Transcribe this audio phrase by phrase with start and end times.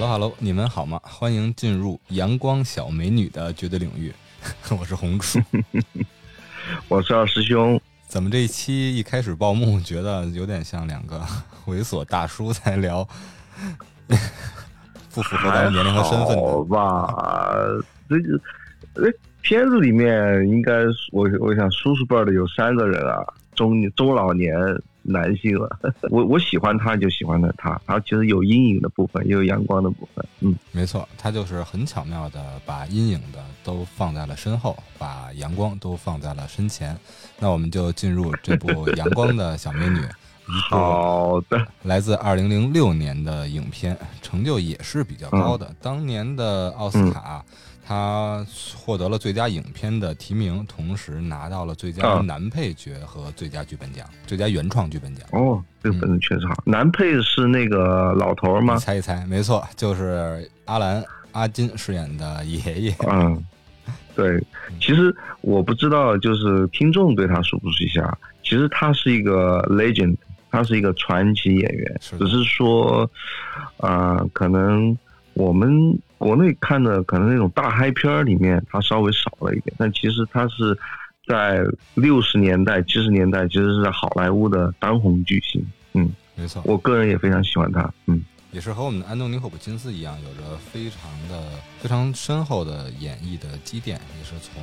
[0.00, 0.98] Hello Hello，你们好吗？
[1.02, 4.10] 欢迎进入阳光小美女的绝对领域，
[4.80, 5.38] 我是红薯，
[6.88, 7.78] 我是二师兄。
[8.08, 11.20] 怎么这一期一开始报幕，觉得有点像两个
[11.68, 13.06] 猥琐大叔在聊，
[15.12, 17.14] 不符合咱们年龄和身份好吧？
[18.08, 19.12] 这个，哎，
[19.42, 20.72] 片子里面应该
[21.12, 23.22] 我我想叔叔辈的有三个人啊，
[23.54, 24.56] 中中老年。
[25.10, 25.78] 男性了，
[26.10, 27.80] 我我喜欢他，就喜欢的他。
[27.86, 30.24] 他其实有阴影的部分，也有阳光的部分。
[30.40, 36.96] 嗯，没错，他就是很巧妙的把阴影的都放在了身后，把阳光都放在了身前。
[37.38, 39.98] 那我们就进入这部《阳光的小美女》，
[40.68, 45.74] 好的，来自二零零六年的影片，成就也是比较高的。
[45.82, 47.44] 当年的奥斯卡。
[47.90, 55.26] 他获得了最佳影片的提名，同时拿到了最佳男配角和最佳剧本奖、最佳原创剧本奖。
[55.32, 56.54] 哦，这个本子确实好。
[56.64, 58.76] 男配是那个老头吗？
[58.76, 61.02] 猜一猜，没错，就是阿兰·
[61.32, 62.94] 阿金饰演的爷爷。
[63.10, 63.44] 嗯，
[64.14, 64.40] 对。
[64.80, 68.16] 其实我不知道，就是听众对他熟不熟悉啊？
[68.44, 70.16] 其实他是一个 legend，
[70.48, 72.00] 他是一个传奇演员。
[72.00, 73.10] 只是说，
[73.78, 74.96] 啊，可能
[75.34, 75.98] 我们。
[76.20, 80.78] 国内看的可能那种大嗨片儿里面，它稍微少了一点，但其实它是
[81.26, 85.66] 在六十年代、七十年代，其实是在好莱坞的当红巨星。
[85.94, 87.90] 嗯，没错，我个人也非常喜欢他。
[88.06, 91.42] 嗯，也是和我们的安东尼·霍普金斯一样，有着非常的、
[91.80, 94.62] 非常深厚的演绎的积淀，也是从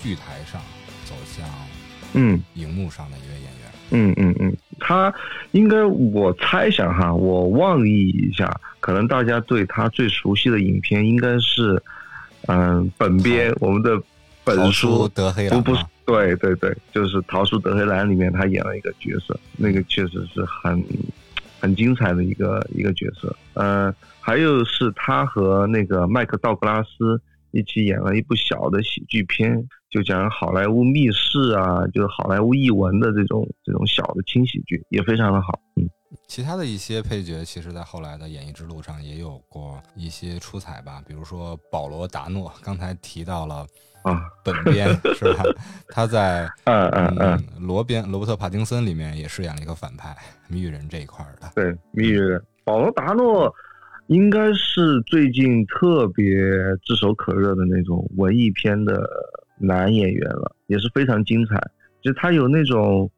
[0.00, 0.62] 剧台上
[1.04, 1.44] 走向
[2.14, 3.50] 嗯荧幕上的一位演员。
[3.56, 3.59] 嗯
[3.90, 5.12] 嗯嗯嗯，他
[5.50, 11.82] 应该我猜想哈，我妄议一下，可能大家对他最熟悉的影片应该是，
[12.46, 14.00] 嗯，本编我们的
[14.44, 20.82] 本书德黑兰，不不，对对对，就是《逃出德黑兰》里面他演了一个角色，那个确实是很
[21.60, 23.34] 很精彩的一个一个角色。
[23.54, 27.20] 嗯，还有是他和那个麦克道格拉斯
[27.50, 29.68] 一起演了一部小的喜剧片。
[29.90, 35.58] 就讲好莱坞密室啊，就是好莱坞译文的这种这种小的轻喜剧，也非常的好。
[35.74, 35.88] 嗯，
[36.28, 41.02] 其他的一些配角，其实在后来的演艺之路上也有过一些出彩吧。
[41.06, 43.66] 比如说保罗达诺，刚才提到了
[44.04, 45.42] 啊， 本编是吧？
[45.88, 50.16] 他在 嗯嗯嗯罗边罗伯特帕丁森里面也饰演了一个反派
[50.48, 51.50] 谜语人这一块的。
[51.56, 53.52] 对，谜语人保罗达诺
[54.06, 56.32] 应该是最近特别
[56.84, 59.04] 炙手可热的那种文艺片的。
[59.60, 61.60] 男演员了，也是非常精彩。
[62.02, 63.10] 就他有那种，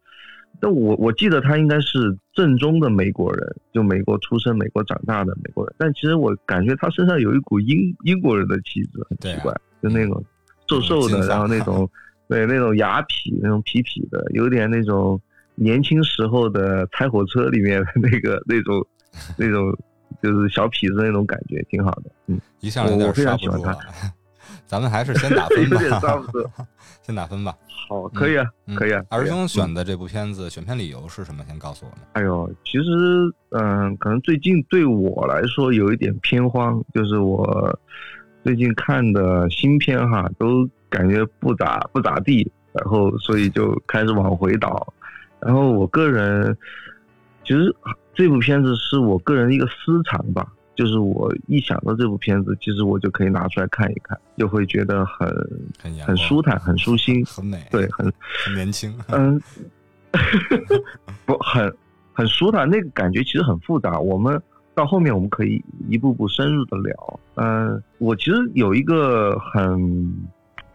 [0.61, 5.75] 但我我记得他应该是正宗的美国人，就美国出生、美国长大的美国人。
[5.79, 10.23] 但其实我感觉他身上有一股英英国人的气质，很奇怪，就那种
[10.69, 11.89] 瘦瘦的，然后那种
[12.29, 15.21] 对那种雅痞、那种痞痞的，有点那种
[15.55, 18.85] 年轻时候的《拆火车》里面的那个那种
[19.37, 19.77] 那种
[20.23, 22.11] 就是小痞子那种感觉，挺好的。
[22.27, 23.73] 嗯，一上来我非常喜欢他。
[24.73, 25.77] 咱们还是先打分吧，
[27.05, 27.55] 先打分吧。
[27.91, 29.03] 好，可以啊，可以啊。
[29.11, 31.45] 二师兄选的这部片子，选片理由是什么？
[31.47, 31.99] 先告诉我们。
[32.15, 37.79] 哎呦，其实，嗯，可能最近对我来说有一点偏荒，就是我
[38.43, 44.91] 最近看的新片哈，都感觉不咋不咋地，然后所以就开始往回倒。
[45.39, 46.57] 然后我个人，
[47.45, 47.77] 其实
[48.15, 50.51] 这部片子是我个人一个私藏吧。
[50.75, 55.29] 就是我一想到这部片子，其实我就可以拿出来看一看，就会觉得很
[55.79, 58.11] 很很舒坦，很舒心，很美，对，很
[58.47, 59.39] 很年轻，嗯，
[61.27, 61.71] 不很
[62.15, 64.01] 很舒坦，那个感觉其实很复杂。
[64.01, 64.41] 我们
[64.75, 67.21] 到后面我们可以一步步深入的聊。
[67.35, 70.15] 嗯，我其实有一个很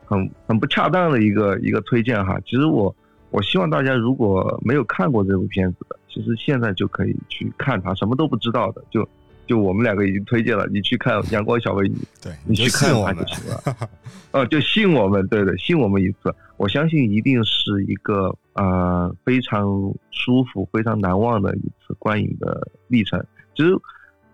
[0.06, 2.96] 很很不恰当的一个一个推荐哈，其实我
[3.32, 9.08] 我希望大家如果没有看过这部片子的，其实现在就可以去看它，什么都不知道的就。
[9.48, 13.90] 就我们两个已经推荐了，你去看《阳光小美女》，对你去看它就行了。
[14.32, 19.66] 哦，就信我们，对对，信我们一次，我相信一定是一个呃非常
[20.12, 23.26] 舒服、非常难忘的一次观影的历程。
[23.56, 23.72] 其实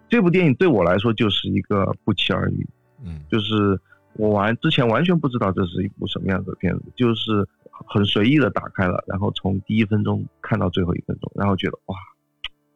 [0.09, 2.67] 这部电影对我来说就是一个不期而遇，
[3.05, 3.79] 嗯，就是
[4.13, 7.47] 我完之前完全不知道这是一部什么样的片子，就是
[7.87, 11.95] 很随意的打开了，然后从第一分钟看到最后一分钟，然后觉得哇，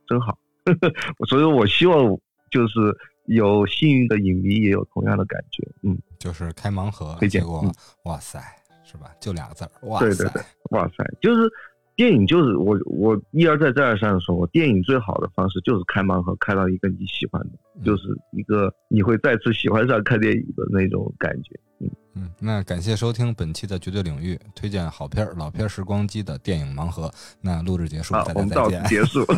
[0.07, 0.37] 真好，
[1.27, 2.17] 所以我希望。
[2.49, 2.95] 就是
[3.25, 7.63] 有幸运的影迷也有同样的感觉，嗯，就是开盲盒，结果
[8.03, 8.41] 哇塞，
[8.83, 9.11] 是吧？
[9.19, 10.41] 就俩字儿，哇塞，对对对，
[10.71, 11.51] 哇塞，就是
[11.95, 22.29] 电影，就是我我一而再再而三的说，我电影最好的方式就是开盲盒，开到一个你喜欢的，就是一个你会再次喜欢上看电影的那种感觉，嗯嗯。
[22.39, 27.11] 那感谢收听本期的绝对领域，推荐好片儿、老片儿时光机的电影盲盒。
[27.41, 28.83] 那录制结束，大家再见。
[28.85, 29.25] 结束。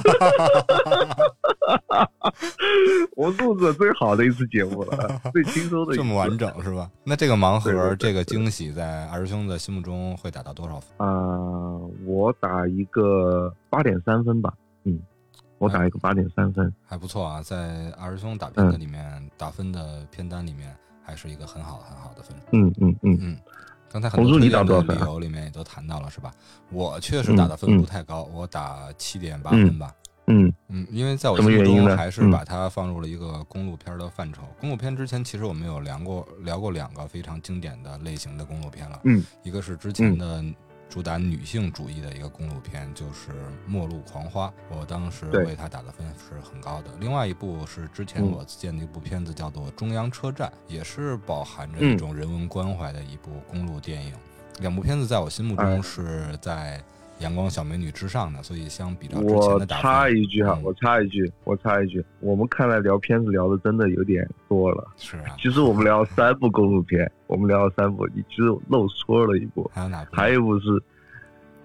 [3.16, 5.96] 我录制最好的一次节目了， 最轻松的。
[5.96, 6.90] 这么完整是吧？
[7.04, 11.06] 那这个盲盒，这个惊喜，在二师兄的心目中会打到多少分？
[11.06, 14.54] 啊，我打一个八点三分吧。
[14.86, 15.00] 嗯，
[15.58, 17.42] 我打一个八点三分，还不错啊。
[17.42, 20.76] 在二师兄打片的里面，打分的片单里面，
[21.10, 22.44] 还是一个很好很好的分数。
[22.52, 23.38] 嗯嗯嗯嗯。
[23.92, 26.32] 刚才很多推荐的理由里面也都谈到了，是吧？
[26.70, 29.92] 我确实打的分不太高，我打七点八分吧。
[30.28, 34.44] 嗯嗯，因为在我心目中还是把它放入了一个公路片的范畴。
[34.60, 39.02] 公路片之前其实我们有聊过聊过两个非常经典的类型的公路片了。
[39.06, 40.44] 嗯，一个是之前的。
[40.90, 43.32] 主打女性主义的一个公路片就是
[43.68, 46.90] 《末路狂花》，我当时为它打的分是很高的。
[47.00, 54.14] 另外一部是之前我见的一部片子，叫做《中央车站》，也是饱含着一种人文关怀的一部公路电影。
[54.60, 56.84] 两部片子在我心目中是在。
[57.20, 64.88] 阳光小美女之上的，所以相比较之前的打，我插一句哈，我插一句，我插一句，我们看来聊片子聊的真的有点多了。
[64.98, 70.16] 是啊，其实我们聊三部公路片， 我们聊了三部，你其实漏说了一部，还有哪部？
[70.16, 70.82] 还有一部是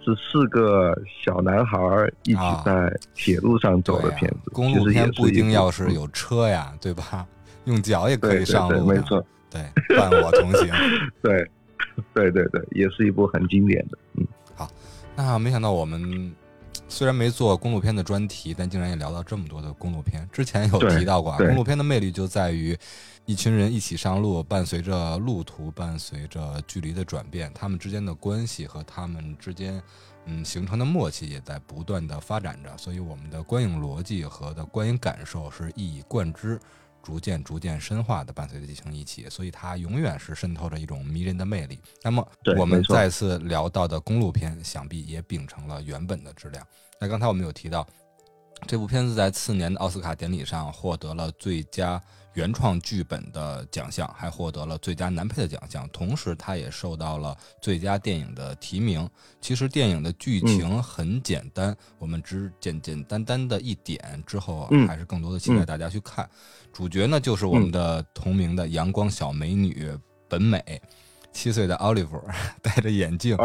[0.04, 0.92] 是四个
[1.22, 1.78] 小男孩
[2.24, 4.50] 一起在铁路上走的片子。
[4.52, 7.26] 公路片不一定要是有车呀，对吧？
[7.64, 8.84] 用脚也可以上路。
[8.84, 9.62] 没错，对，
[9.96, 10.68] 伴我同行。
[11.22, 11.48] 对，
[12.12, 13.98] 对对对，也是一部很经典的。
[14.14, 14.26] 嗯。
[15.16, 16.34] 那没想到我们
[16.88, 20.28] 虽然没做公路片的专题，但竟然也聊到这么多的公路片。
[20.32, 22.76] 之前有提到过，啊，公路片的魅力就在于
[23.24, 29.80] 一群人一起上路，伴随着路途，伴随着距离的转变，他们之间的关系和他们之间
[30.26, 32.76] 嗯形成的默契也在不断的发展着。
[32.76, 36.60] 所以我们的观影逻辑和的观影感受是一以贯之。
[37.04, 41.78] 逐渐逐渐深化的伴随着剧情一起，所以它永远是渗透着一种迷人的魅力。
[42.02, 42.26] 那么，
[42.58, 46.66] 我们再次聊到的公路片，想必也秉承了原本的质量。
[46.98, 47.86] 那刚才我们有提到，
[48.66, 52.02] 这部片子在次年的奥斯卡典礼上获得了最佳。
[52.34, 59.08] 原创剧本的奖项，还获得了最佳男配的奖项，同时他也受到了最佳电影的提名。
[59.40, 66.28] 其实电影的剧情很简单，我们只简简单单的一点，之后还是更多的期待大家去看。
[66.72, 69.88] 主角呢，就是我们的同名的阳光小美女
[70.28, 70.60] 本美，
[71.32, 72.20] 七岁的 Oliver
[72.60, 73.36] 戴着眼镜，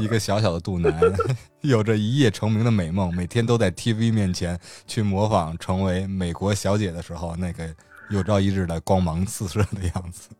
[0.00, 0.98] 一个小小的肚腩，
[1.60, 7.74] 有着一夜成名的美梦，每天都在 TV 面前去模仿成为美国小姐的时候那个。
[8.10, 10.30] 有朝一日的光芒四射的样子。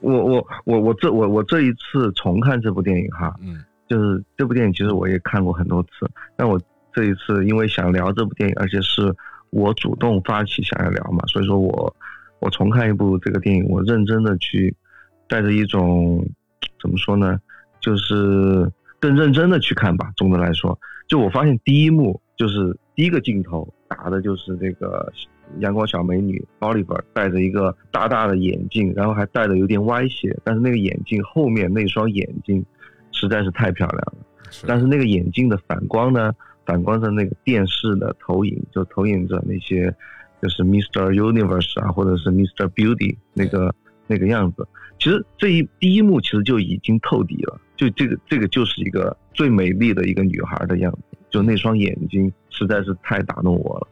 [0.00, 6.60] 我我我我这我我这一次重看这部电影哈，嗯，就是这部电影其实我也看过很多次，但我
[6.92, 9.12] 这一次因为想聊这部电影，而且是
[9.50, 11.94] 我主动发起想要聊嘛，所以说我
[12.38, 14.74] 我重看一部这个电影，我认真的去
[15.26, 16.24] 带着一种
[16.80, 17.38] 怎么说呢，
[17.80, 18.70] 就是
[19.00, 20.12] 更认真的去看吧。
[20.16, 20.78] 总的来说，
[21.08, 25.12] 就我发现第一幕就是第一个镜头打的就是这个。
[25.60, 32.64] 阳光小美女 Oliver 戴着一个大大的眼镜，然后还戴的有点歪斜，但是那个眼镜后面那双眼睛
[33.12, 34.14] 实在是太漂亮了。
[34.66, 36.32] 但是那个眼镜的反光呢，
[36.64, 39.94] 反光着那个电视的投影，就投影着那些
[40.40, 41.12] 就是 Mr.
[41.12, 42.68] Universe 啊，或者是 Mr.
[42.70, 43.74] Beauty 那个
[44.06, 44.66] 那个样子。
[44.98, 53.88] 其实这一第一幕其实就已经透底了，就这个这个就是一个最美丽的一个女孩的样子，就那双眼睛实在是太打动我了。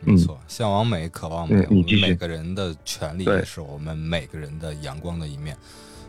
[0.00, 5.56] 没错，向往美，渴望美，我们每个人的权利也是我们每个人的阳光的一面。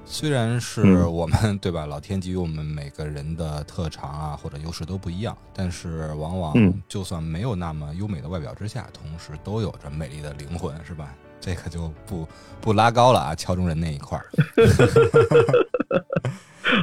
[0.05, 11.13] 虽然是我们 对吧，老天给予我们每个人的特长啊或者优势都不一样，但是往往就算没有那么优美的外表之下，同时都有着美丽的灵魂，是吧？
[11.41, 12.27] 这个就不
[12.61, 14.25] 不拉高了啊，敲中人那一块儿。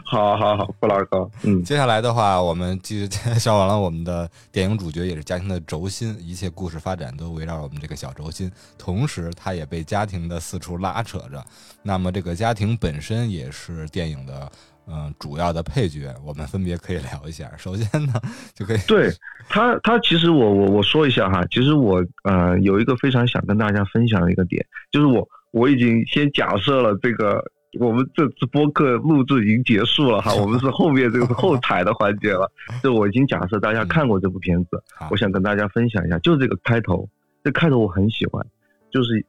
[0.05, 1.29] 好 好好，不拉高。
[1.43, 11.43] 嗯，接下来的话，我们继续介绍完了我们的电影主角，也是家庭的轴心，一切故事发展都围绕我们这个小轴心，同时他也被家庭的四处拉扯着。
[11.83, 14.53] 那么这个家庭本身也是电影的
[14.87, 17.51] 嗯主要的配角，我们分别可以聊一下。
[17.57, 18.13] 首先呢，
[18.55, 19.11] 就可以对
[19.49, 27.43] 他，他其实我我我说一下哈，其实我呃有一个非常想跟大家分享的一个点，就是我我已经先假设了这个。
[27.81, 32.50] 我们这次播客录制已经结束了哈， 我们是后面这个是后台的环节了。
[32.83, 37.09] 就我已经假设大家看过这部片子，我想跟大家分享一下，就是这个开头，
[37.43, 38.45] 这开头我很喜欢，
[38.90, 39.25] 就是，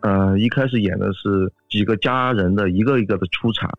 [0.00, 3.70] 呃，一开始演的是几个家人的一个一个的出场，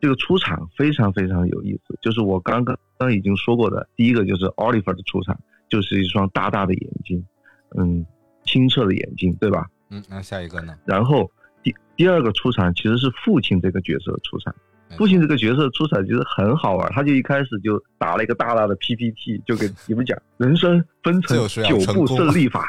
[0.00, 7.24] 这个出场非常非常有意思，就是我刚刚刚已经说过的，第一个就是 Oliver 的出场，就是一双大大的眼睛，
[7.76, 8.04] 嗯，
[8.44, 9.66] 清澈的眼睛，对吧？
[9.90, 10.74] 嗯，那下一个呢？
[10.84, 11.30] 然后。
[11.96, 14.54] 第第二个出场其实是父亲这个角色出场，
[14.96, 22.64] 父亲这个角色出场其实很好玩，他就一开始就打了一个大大的 PPT，就给你们讲人生分成九步胜利法，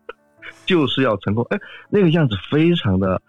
[0.66, 1.42] 就是要成功。
[1.48, 1.58] 哎，
[1.88, 3.22] 那个样子非常的，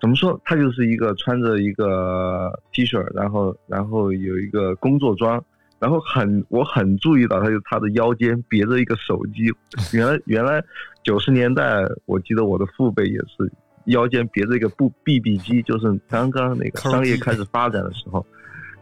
[0.00, 0.40] 怎么说？
[0.42, 5.44] 他就是一个穿着一个 T 恤，然后然后有一个工作装，
[5.78, 9.52] 然后很我很注意到，他就他的腰间别着一个手机。
[9.92, 10.64] 原来原来
[11.02, 13.52] 九十年代，我记得我的父辈也是
[13.86, 18.24] 腰间别着一个布 BB 机，就是刚刚那个商业开始发展的时候，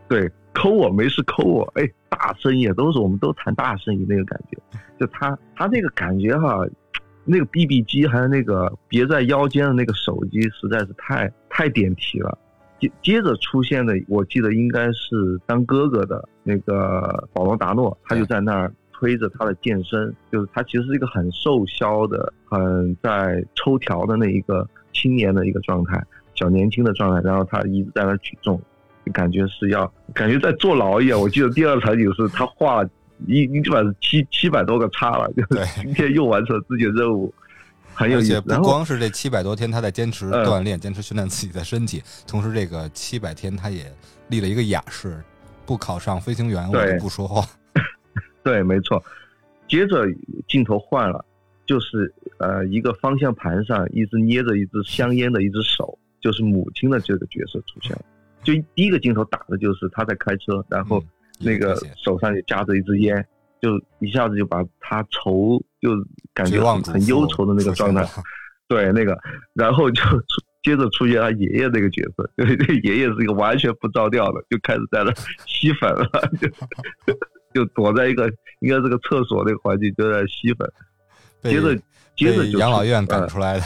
[0.08, 0.30] 对。
[0.52, 4.58] 抠我没事抠我，哎，大生意都是我们都谈大生意那个感觉，
[4.98, 6.66] 就他他那个感觉哈，
[7.24, 12.36] 那个 BB 机还有那个别在腰间的那个手机实在是太太点题了。
[12.80, 26.02] 接接着出现的，我记得应该是当哥哥的那个保罗达诺，他就在那儿推着他的健身，就是他其实是一个很瘦削的、很在抽条的那一个青年的一个状态，
[26.34, 28.60] 小年轻的状态，然后他一直在那举重。
[29.14, 31.20] 感觉是要感觉在坐牢一样。
[31.20, 32.88] 我记得第二场景是他画了
[33.26, 37.32] 一一基本上七七百多个叉了，就是 今天又完成了自己的任务，
[37.92, 38.40] 很有意思。
[38.42, 43.92] 不光是这七百多天他在坚持锻炼、坚持训练自己的身体，同时这个七百天他也
[44.28, 45.20] 立了一个雅誓，
[45.66, 47.44] 不考上飞行员我就不说话。
[48.44, 49.02] 对，没错。
[49.66, 50.04] 接着
[50.46, 51.24] 镜头换了，
[51.70, 58.02] 就是呃一个方向盘上一直捏着一支香烟的一只手，就是母亲的这个角色出现了。
[58.42, 61.00] 就第一个镜头打的就是他在开车，然后
[61.38, 63.24] 那个手上也夹着一支烟，
[63.62, 65.90] 就一下子就把他愁就
[66.34, 68.04] 感觉很忧愁的那个状态，
[68.66, 69.16] 对那个，
[69.54, 70.02] 然后就
[70.64, 75.14] 接着出现他爷爷那个角色，对，那爷爷是一个完全不着调的，就开始在那
[75.46, 76.10] 吸粉了，
[76.40, 77.14] 就
[77.54, 80.68] 就躲在一个应该是个厕所那个环境就在吸粉，
[81.42, 81.78] 接着。
[82.22, 83.64] 被养老院赶出来的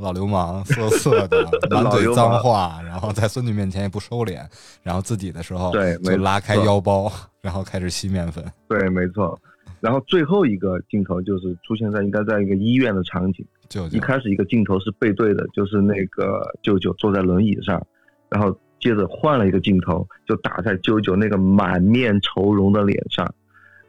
[0.00, 4.40] 老流氓，色色的， 满嘴脏话，然后在孙女面前也不收敛，
[4.82, 7.12] 然后自己的时候对，就拉开腰包，
[7.42, 8.42] 然后开始吸面粉。
[8.66, 9.38] 对，没错。
[9.80, 13.44] 然后最后一个镜头就是出现在应该在一个医院的场景。
[13.68, 17.86] 舅舅一开始一个镜头是背对的，就是那个舅舅坐在轮椅上，
[18.30, 18.50] 然后
[18.80, 23.30] 接着换了一个镜头，就打在舅舅那个满面愁容的脸上，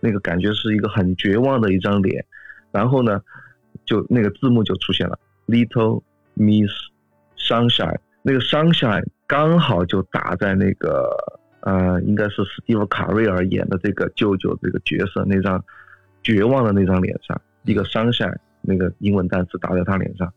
[0.01, 2.25] 那个感觉是一个很绝望的一张脸。
[2.71, 3.21] 然后呢？
[3.83, 6.03] 就那个字幕就出现了，Little
[6.35, 6.71] Miss
[7.35, 11.09] Sunshine，那个 Sunshine 刚好就打在那个
[11.61, 15.61] 呃，应该是史蒂夫卡瑞尔演的这个舅舅这个角色那张
[16.21, 20.31] 绝望的那张脸上，一个 Sunshine 那个英文单词打在他脸上，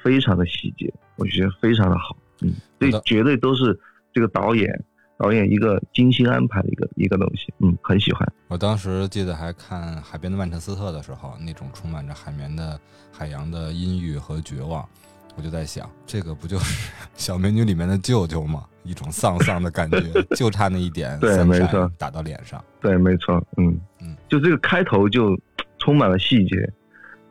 [0.00, 3.78] 非常的细节，我觉得非常的好，嗯，这绝对都是
[4.14, 4.72] 这个导演。
[5.18, 8.26] 导演一个精心安排的一个一个东西，嗯，很喜欢。
[8.46, 12.78] 我当时记得还看《海边的曼彻斯特》的时候，那种充满着海绵的
[13.12, 14.88] 海洋的阴郁和绝望，
[15.36, 18.64] 我就在想，这个不就是小美女里面的舅舅吗？
[18.84, 20.00] 一种丧丧的感觉，
[20.34, 25.38] 就差那一点，对，没错，打到脸上，对，没错，嗯嗯，就这个开头就
[25.78, 26.72] 充满了细节，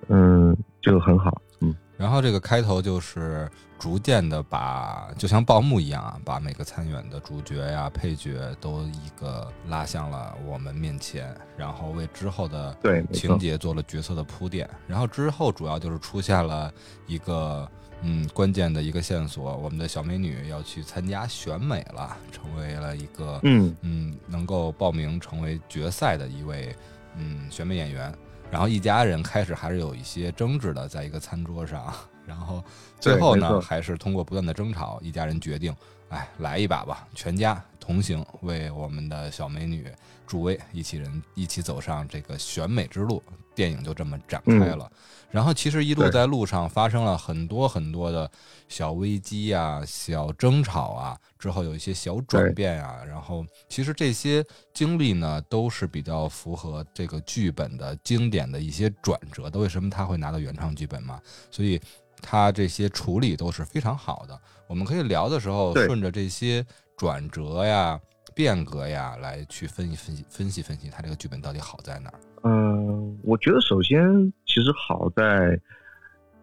[0.09, 1.73] 嗯，就很好，嗯。
[1.97, 12.75] 然后这个开头就是逐渐的把，就像报幕一样啊，把每个参演的主角呀、配角都一个拉向了我们面前，然后为之后的
[13.13, 14.69] 情节做了角色的铺垫。
[14.87, 16.71] 然后之后主要就是出现了
[17.05, 17.69] 一个
[18.01, 26.75] 嗯关键的一个线索，我们的小美女要去参加选美了，成为了一个嗯嗯能够报名成为决赛的一位
[27.15, 28.13] 嗯选美演员。
[28.49, 31.93] 然后一家人开始还是有一些争执的，在一个餐桌上，
[32.27, 32.63] 然后
[32.99, 35.73] 最后呢，还是通过不断的争吵，一家人决定，
[36.09, 39.89] 哎，来一把吧，全家同行，为我们的小美女
[40.27, 43.23] 助威，一起人一起走上这个选美之路。
[43.55, 44.87] 电影就这么展开了。
[45.31, 48.29] 然后其实一路在路上发生了很多很多的
[48.67, 53.03] 小危机啊、小争吵啊，之后有一些小转变啊。
[53.03, 59.57] 然后其实这些经历呢，都是比较符合这个剧本的经典的一些转折的。
[59.57, 61.19] 为什么他会拿到原创剧本嘛？
[61.49, 61.81] 所以
[62.21, 64.39] 他这些处理都是非常好的。
[64.67, 66.65] 我们可以聊的时候，顺着这些
[66.97, 67.99] 转折呀、
[68.35, 72.19] 变革呀来去分析分析分析分析，他这个剧本到底好在哪儿。
[72.43, 74.01] 嗯，我觉得首先
[74.45, 75.59] 其实好在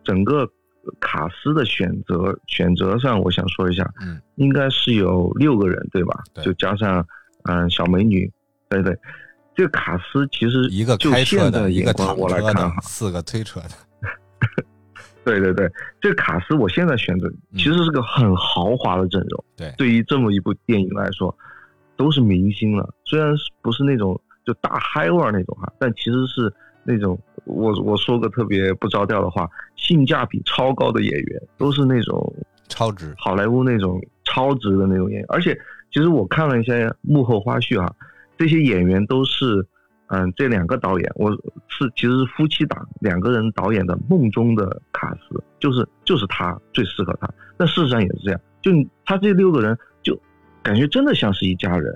[0.02, 0.46] 整个
[1.00, 6.22] 卡斯的选择选择上，我想说一下，嗯，应该是有六个人对吧？
[6.34, 7.06] 对，就加上
[7.44, 8.30] 嗯小美女，
[8.68, 8.98] 对对，
[9.54, 13.70] 这个卡斯其实一个开车的，一个躺车的，四个推车的，
[15.24, 21.36] 对对对，这个卡斯我现在选择其实是个很豪华的阵容，对，对于这么一部电影来说，
[21.96, 24.20] 都是明星了，虽然是不是那种。
[24.46, 26.52] 就大嗨味儿那种哈，但其实是
[26.82, 32.30] 那种我我说个特别不着调的话，性价比超高的演员，都是那种
[32.68, 35.24] 超值好莱坞那种超值的那种演员。
[35.30, 35.58] 而且
[35.90, 37.90] 其实我看了一些幕后花絮哈，
[38.36, 39.66] 这些演员都是
[40.08, 41.30] 嗯，这两个导演，我
[41.66, 47.28] 是其实是夫妻档，两个人导演的梦中的卡斯，就是就是他最适合他。
[47.56, 48.70] 但事实上也是这样，就
[49.06, 50.16] 他这六个人就
[50.62, 51.92] 感觉真的像是一家人，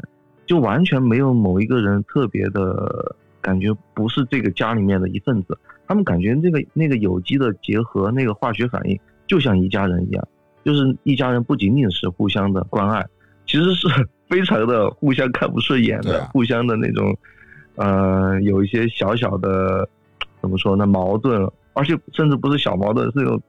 [0.47, 5.57] 就完全没有某一个人特别的感觉不是这个家里面的一份子。
[5.87, 10.29] 他们感觉那个那个有机的结合，那个化学反应就像一家人一样，
[10.65, 13.07] 就是一家人不仅仅是互相的关爱，
[13.47, 13.87] 其实是
[14.31, 17.15] 非常的互相看不顺眼的，互相的那种。
[17.79, 19.89] 呃，有一些小小的，
[20.43, 20.87] 怎么说呢？
[20.87, 23.41] 矛盾，而且甚至不是小矛盾，是那种，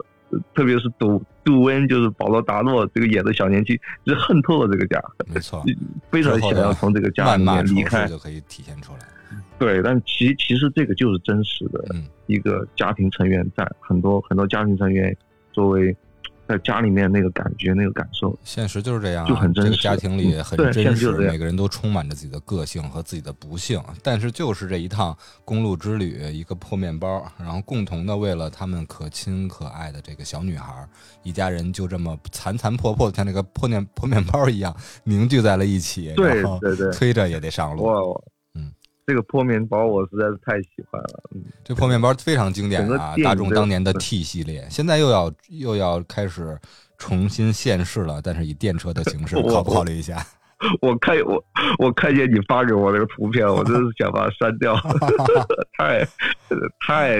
[0.53, 5.63] 特别是杜杜温，就是保罗达诺这个演的小年轻，就恨透了这个家，没错，
[6.12, 9.00] 非常想要从这个家里面离开，就可以体现出来。
[9.57, 11.83] 对，但其其实这个就是真实的
[12.27, 15.15] 一个家庭成员，在很多很多家庭成员
[15.51, 15.95] 作为。
[16.50, 19.70] 在家里面那个感觉，那个感受，现实就是这样，就很真实。
[19.70, 23.79] 这个家庭里很真实，每个人都充满着自己的个性和自己的不幸。
[24.01, 25.15] 但是就是这一趟
[25.46, 30.88] 公路之旅，一个破面包，然后共同的为了他们可亲可爱的这个小女孩，
[31.22, 36.12] 一家人就这么残残破破的，像那个破面破面包一样凝聚在了一起。
[36.15, 38.20] 对对对，推着也得上路。
[39.09, 46.55] 这个破面包我实在是太喜欢了，嗯，这破面包非常经典啊，大众当年的 T 系列，现在又要又要开始
[46.99, 50.23] 重新现世了，但是以电车的形式，考不考虑一下？
[50.81, 51.43] 我看我
[51.79, 54.75] 我看见你发给我那个图片，我真是想把它删掉，
[55.79, 56.05] 太
[56.85, 57.17] 太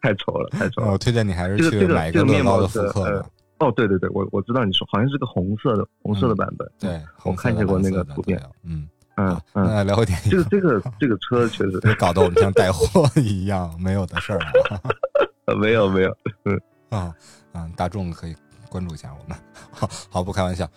[0.00, 0.92] 太丑了，太丑了。
[0.92, 3.26] 我推荐你还是去买一个乐高的复刻的。
[3.58, 8.86] 哦，对对对，我我知道你说好像是个红色的红色的版本，对，我看见过那个图片，嗯。
[9.16, 10.30] 嗯嗯，那聊回电影。
[10.30, 14.80] 这个这个这个车确实 搞得我们像带货一样，没有的事儿啊。
[15.60, 17.14] 没有没有，嗯啊
[17.52, 18.34] 嗯，大众可以
[18.68, 19.38] 关注一下我们。
[19.70, 20.68] 好，好不开玩笑。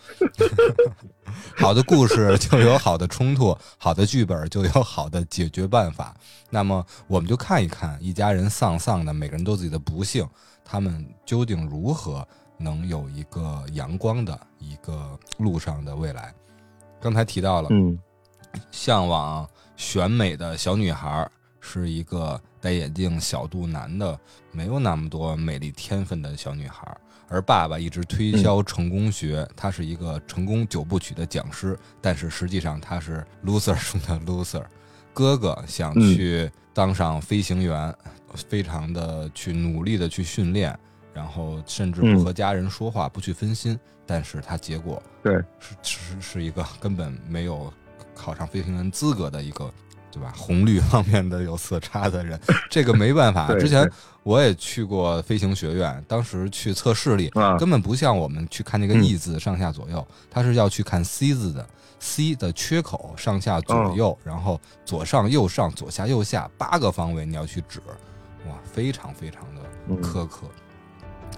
[1.56, 6.14] 好的故事就有好的冲突，好的剧本就有好的解决办法。
[6.50, 10.28] 那么我们就看一看一家人丧丧的，每个人都自己的不幸，
[10.64, 12.26] 他们究竟如何
[12.58, 16.32] 能有一个阳光的一个路上的未来？
[17.00, 17.98] 刚才提到了，嗯。
[18.70, 21.28] 向往选美的小女孩
[21.60, 24.18] 是一个戴眼镜、小肚腩的，
[24.52, 26.96] 没有那么多美丽天分的小女孩。
[27.30, 34.64] 而爸爸一直推销成功学，他是一个成功九部曲的讲师，但是实际上他是 loser 中的 loser。
[35.12, 37.94] 哥哥想去当上飞行员，
[38.48, 40.74] 非常的去努力的去训练，
[41.12, 47.70] 然后甚至不和家人说话，不去分心，但是他结果对是是是一个根本没有。
[48.18, 49.72] 考上飞行员资格的一个，
[50.10, 50.32] 对吧？
[50.36, 53.54] 红绿方面的有色差的人， 这个没办法。
[53.54, 53.88] 之前
[54.22, 61.66] 我也去过飞行学院，当时去测视力，根本不像我们去看那个 E 字上下左右，他是要去看 C 字的
[62.00, 67.80] ，C 的缺口上下左右，然后左上右上左下右下八个方位你要去指，
[68.46, 70.46] 哇，非常非常的苛刻。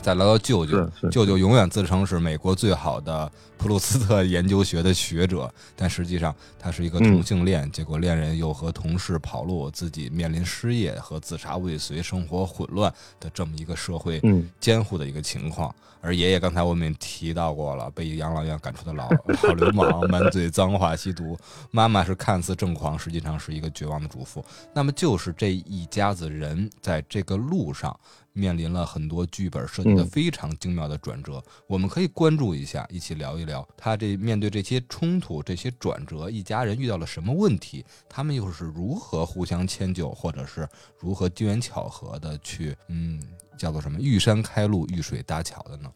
[0.02, 14.22] 再聊聊舅舅，舅舅永远自称是美国最好的普鲁斯特研究学的学者，但实际上他是一个同性恋，结果恋人又和同事跑路，自己面临失业和自杀未遂，生活混乱的这么一个社会
[14.58, 15.74] 监护的一个情况。
[16.02, 19.06] 而爷爷刚才我们也提到过了，被养老院赶出的老
[19.46, 21.38] 老流氓，满嘴脏话，吸毒。
[21.70, 24.42] 妈妈是看似正狂，实际上是一个绝望的主妇。
[24.72, 27.94] 那么就是这一家子人在这个路上。
[28.32, 43.20] 面临了很多剧本设计的非常精妙的转折，我们可以关注一下，一起聊一聊他这面对这些冲突、这些转折，一家人遇到了什么问题，他们又是如何互相迁就，或者是如何机缘巧合的去，嗯，
[43.58, 45.90] 叫做什么“遇山开路，遇水搭桥”的呢？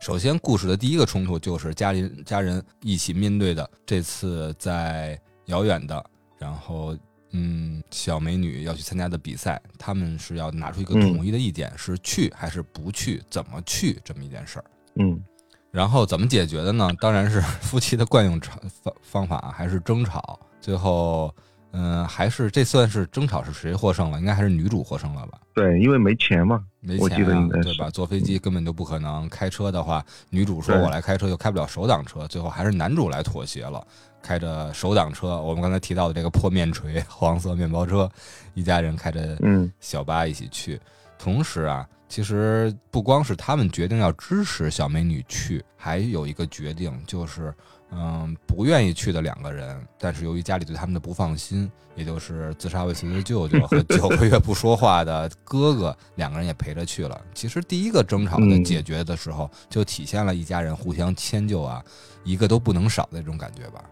[0.00, 6.04] 首先，故事的第一个冲突就是家里家人一起面对的这次在遥远的，
[6.38, 6.96] 然后。
[7.32, 14.64] 嗯，小美女要去参加的比赛，他们是要拿出一个统一的意见，是去还是不去，怎么去这么一件事儿。
[14.96, 15.22] 嗯，
[15.70, 16.90] 然后怎么解决的呢？
[17.00, 20.38] 当然是 夫妻的惯用方方法，还是争吵。
[20.60, 21.34] 最后，
[21.72, 24.18] 嗯，还是这算是争吵是谁获胜了？
[24.20, 25.40] 应该还是女主获胜了吧？
[25.54, 27.90] 对，因为没钱嘛，没钱啊，对吧？
[27.90, 29.28] 坐飞机根本就不可能。
[29.28, 33.84] 开车的话，女主说我来开车又开不了手挡车，最后还是男主来妥协了。
[34.22, 38.08] 开着手挡车，我们刚才提到的这个破面锤黄色面包车，
[38.54, 40.78] 一家人开着嗯小巴一起去。
[41.18, 47.52] 同时啊，其实不光是他们决定要支持小美女去，还有一个决定就是，
[47.94, 57.20] 嗯，不愿意去的两个人，但是由于家里对他们的不放心，也就是自杀未遂的舅舅和九个月不说话的哥哥，两个人也陪着去了。
[57.34, 61.84] 其实第一个争吵的解决的时候，就体现了一家人互相迁就啊，
[62.24, 63.84] 一个都不能少的这种感觉吧。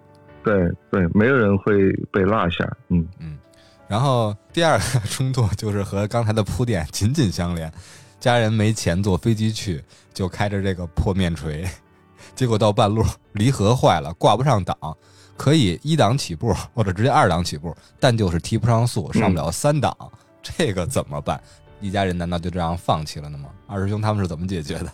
[0.43, 2.67] 对对，没有人会被落下。
[2.89, 3.39] 嗯嗯，
[3.87, 7.71] 然后第二个冲突就是和刚才的铺垫紧紧相连，
[8.19, 9.85] 家人没钱坐飞机去，
[10.15, 11.69] 就开着这个破面锤，
[12.41, 14.75] 结果到半路 离合坏了，挂不上档，
[15.37, 19.95] 可以一档起步 或者直接二档起步，但就是提不上速，上不了三档，
[20.43, 21.39] 这个怎么办？
[21.83, 23.51] 一家人难道就这样放弃了呢吗？
[23.67, 24.87] 二师兄他们是怎么解决的？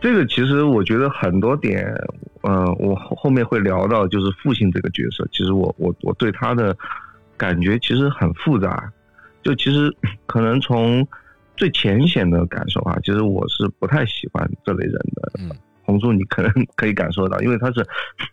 [0.00, 1.86] 这个其实我觉得很多点，
[2.42, 6.76] 嗯，我后面会聊到，就是父亲这个角色，其实我我我对他的
[7.36, 8.92] 感觉其实很复杂，
[9.44, 9.88] 就其实
[10.26, 11.06] 可能从
[11.56, 15.32] 最浅显的感受啊，其实我是不太喜欢这类人的。
[15.38, 15.48] 嗯，
[15.92, 17.86] 红叔你可能可以感受到，因为他是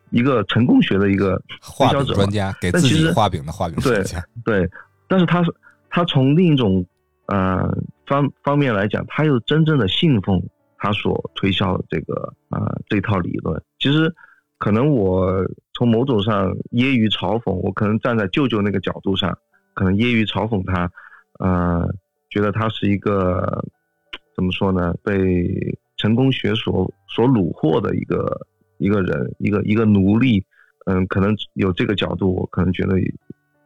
[0.09, 4.23] 一个成功学的一个画饼专家，给自己画饼的画饼专家。
[4.43, 4.67] 对，
[5.07, 5.53] 但是他是
[5.89, 6.85] 他从另一种
[7.27, 7.69] 呃
[8.07, 10.41] 方方面来讲，他又真正的信奉。
[10.81, 14.09] 他所推销的这个啊这套理论，其实
[14.57, 19.37] 可能我从某种上揶揄嘲讽，我可能站在舅舅那个角度上，
[19.73, 20.89] 可能揶揄嘲讽他，
[21.39, 21.85] 呃，
[22.29, 23.61] 觉得他是一个
[24.33, 24.95] 怎么说呢？
[25.03, 28.47] 被成功学所所虏获的一个
[28.79, 30.43] 一个人，一个一个奴隶，
[30.87, 32.95] 嗯，可能有这个角度，我可能觉得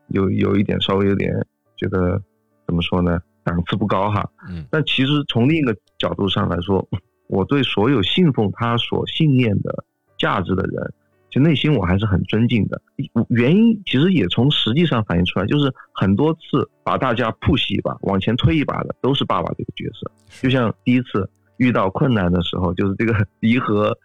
[0.07, 1.31] 有有一点稍微有点
[1.77, 2.21] 觉得
[2.67, 3.17] 怎么说呢？
[3.43, 6.85] 档次不高哈，嗯，但其实从另一个角度上来说，
[7.27, 9.83] 我对所有信奉他所信念的
[10.17, 10.93] 价值的人，
[11.29, 12.81] 其实内心我还是很尊敬的。
[13.27, 20.09] 原因其实也从实际上反映出来，就是很多次把大家 push 一把、往前推一把的，都是爸爸这个角色。
[20.41, 23.97] 就像第一次遇到困难的时候，就是这个离合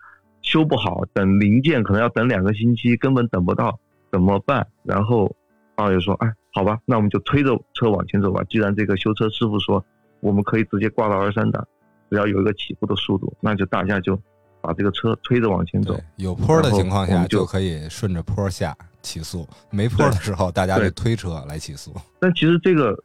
[0.43, 3.79] 修不好，等零件可能要等两个星期，根本等不到，
[4.13, 4.67] 怎么办？
[4.83, 5.27] 然后
[5.75, 8.43] 爸爸就说：“哎。”好吧，那我们就推着车往前走吧。
[8.49, 9.85] 既然这个修车师傅说
[10.19, 11.65] 我们可以直接挂到二三档，
[12.11, 14.21] 只要有一个起步的速度，那就大家就
[14.61, 15.97] 把这个车推着往前走。
[16.17, 21.95] 有坡的情况下就可以顺着坡下起速，没坡的时候大家就推车来起速。
[22.19, 22.99] 但其实这个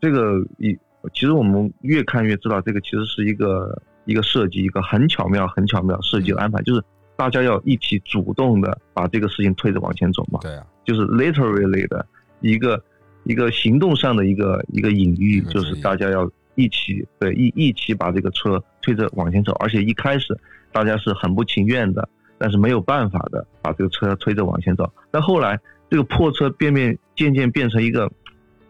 [0.00, 0.74] 这个一，
[1.12, 6.82] 其实我们越看越知道，这个其实是一个一个设计，一个很巧妙、很巧妙设计的安排，就是
[7.16, 10.40] 大家要一起主动的把这个事情推着往前走嘛。
[10.42, 12.06] 对啊，就是 literally 的
[12.40, 12.82] 一个。
[13.26, 20.38] 一个行动上的一个一个隐喻，就是大家要一起对一一起把这个车推着往前走，而且一开始
[20.70, 24.92] 大家是很不情愿的，但是没有办法的把这个车推着往前走。
[25.10, 28.12] 但后来这个破车变变渐渐变成一个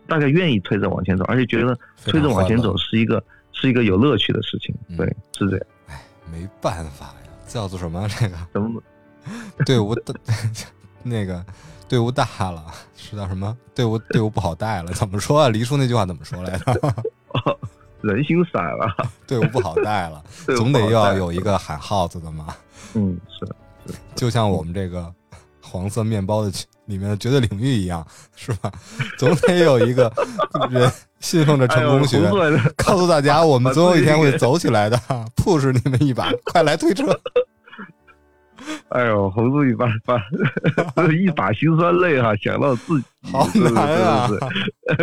[0.06, 4.74] 大概愿意推着往前走，而且觉得推着往前走是一个是一个有乐趣的事情。
[4.96, 5.06] 对，
[5.38, 5.66] 是这样。
[5.88, 8.36] 哎，没办法呀，叫做什么这个？
[8.52, 8.82] 怎么？
[9.64, 10.14] 队伍大
[11.02, 11.44] 那个。
[11.86, 12.64] 队伍大了，
[12.96, 13.56] 是叫什么？
[13.74, 15.48] 队伍队伍不好带了，怎么说啊？
[15.50, 16.96] 黎叔那句话怎么说来着？
[18.00, 18.86] 人心散了，
[19.26, 20.22] 队伍不好带了，
[20.56, 22.54] 总得要有一个喊号子的嘛。
[22.94, 25.12] 嗯，是，就像我们这个
[25.62, 26.50] 黄色面包的
[26.87, 28.70] 里面的绝对领域一样， 是吧？
[29.18, 30.12] 总得有一个
[30.70, 32.20] 人信奉着成功学，
[32.77, 34.97] 告诉大家我们总有一天会走起来的，
[35.37, 37.18] push 你们一把， 快来推车。
[38.90, 44.31] 哎呦，红叔一把把一把辛酸泪哈，想到自己，好难啊！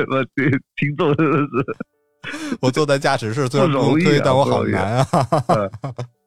[0.09, 5.05] 我对听众真的是，我坐在驾驶室，不容易，但我好难啊，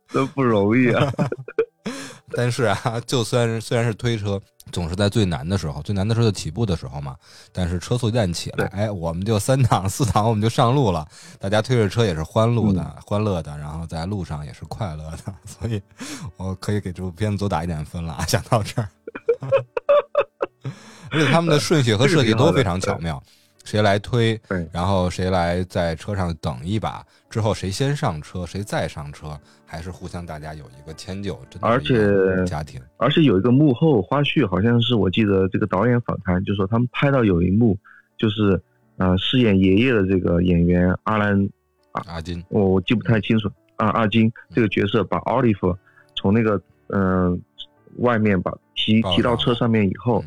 [0.08, 1.12] 真不容易啊。
[2.36, 4.40] 但是啊，就算虽然是推车，
[4.72, 7.16] 总是在最难的时候，最难的时候就起步的时候嘛。
[7.52, 11.06] 但是车速一旦起来，哎，我们就三档 四档，我们就上路了。
[11.38, 15.34] 大家推着车也是欢乐的，欢乐的，然后在路上也是快乐的。
[15.46, 15.80] 所以，
[16.36, 18.18] 我可以给这部片子多打一点分了。
[18.26, 18.88] 想到这儿，
[21.10, 23.22] 而且他们的顺序和设计都非常巧妙。
[23.64, 24.38] 谁来推？
[24.70, 27.02] 然后谁来在车上等一把？
[27.30, 29.40] 之后谁先上车，谁再上车？
[29.74, 31.96] 还是互相大家有一个迁就，而且
[32.46, 37.76] 家庭，而且有一个幕后花絮，好像是我记得这个导演访谈就说他们拍到有一幕，
[38.16, 38.62] 就是
[38.98, 41.48] 呃饰演爷爷的这个演员阿兰
[42.06, 45.76] 阿金，我我记不太清楚啊阿金这个角色把奥利弗
[46.14, 47.40] 从那个嗯
[47.96, 50.24] 外面把提提到车上面以后，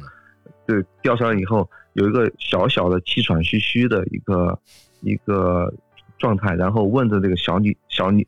[0.65, 1.67] 对吊上来以后。
[1.93, 4.59] 有一个小小的气喘吁吁的一个
[5.01, 5.73] 一个
[6.19, 8.27] 状态，然后问着这个小女小女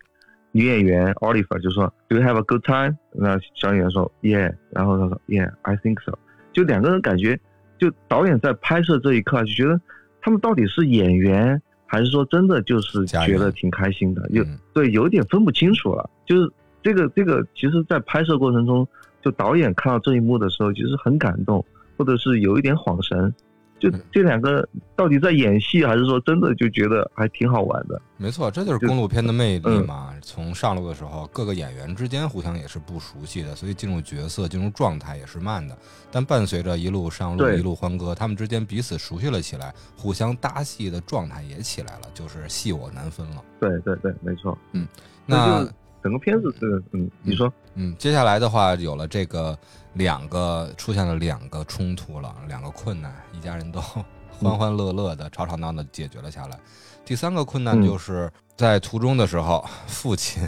[0.51, 2.97] 女演员 Oliver 就说 Do you have a good time？
[3.13, 6.17] 那小演员说 Yeah，然后他说 Yeah，I think so。
[6.53, 7.39] 就两个人感觉，
[7.77, 9.79] 就导演在拍摄这一刻就觉得
[10.21, 16.09] 他们到底是演员还是说真的就是觉得挺开心的，有对有点分不清楚了。
[16.25, 18.87] 就是这个这个，其实，在拍摄过程中，
[19.21, 21.63] 就导演看到这一幕的时候，其实很感动，
[21.97, 23.33] 或者是有一点恍神。
[23.79, 28.01] 就这两个到底在演戏，还是说真的就觉得还挺好玩的？
[28.17, 30.13] 没错，这就是公路片的魅力嘛。
[30.21, 35.77] 从上路的时候，各个演员之间互相也是不熟悉的，所以进入角色、进入状态也是慢的。
[36.11, 43.43] 但伴随着一路上路、一路欢歌，他们之间彼此熟悉了起来，互相搭戏的状态也起来了，就是戏我难分了。
[43.59, 44.57] 对对对，没错。
[44.73, 44.85] 嗯，
[45.25, 45.65] 那
[46.03, 49.57] 整个片子是嗯，你说嗯，接下来的话有了这个
[49.93, 53.81] 两个出现了两个冲突了，两个困难，一家人都
[54.29, 56.57] 欢欢乐乐的、吵吵闹闹解决了下来。
[57.05, 60.41] 第三个困难就是在途中的时候，父亲，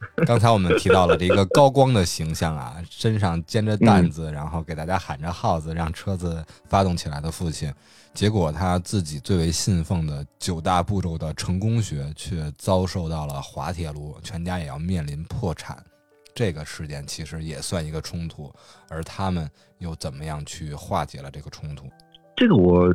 [0.26, 7.72] 刚才我们提到了这个高光的形象啊，身上肩着担子，然后给大家喊着号子，让车子发动起来的父亲，
[8.14, 15.82] 结果他自己最为信奉的九大步骤的成功学，却遭受到了滑铁卢，全家也要面临破产。
[16.34, 18.52] 这个事件其实也算一个冲突，
[18.88, 21.90] 而他们又怎么样去化解了这个冲突？
[22.36, 22.88] 这个我。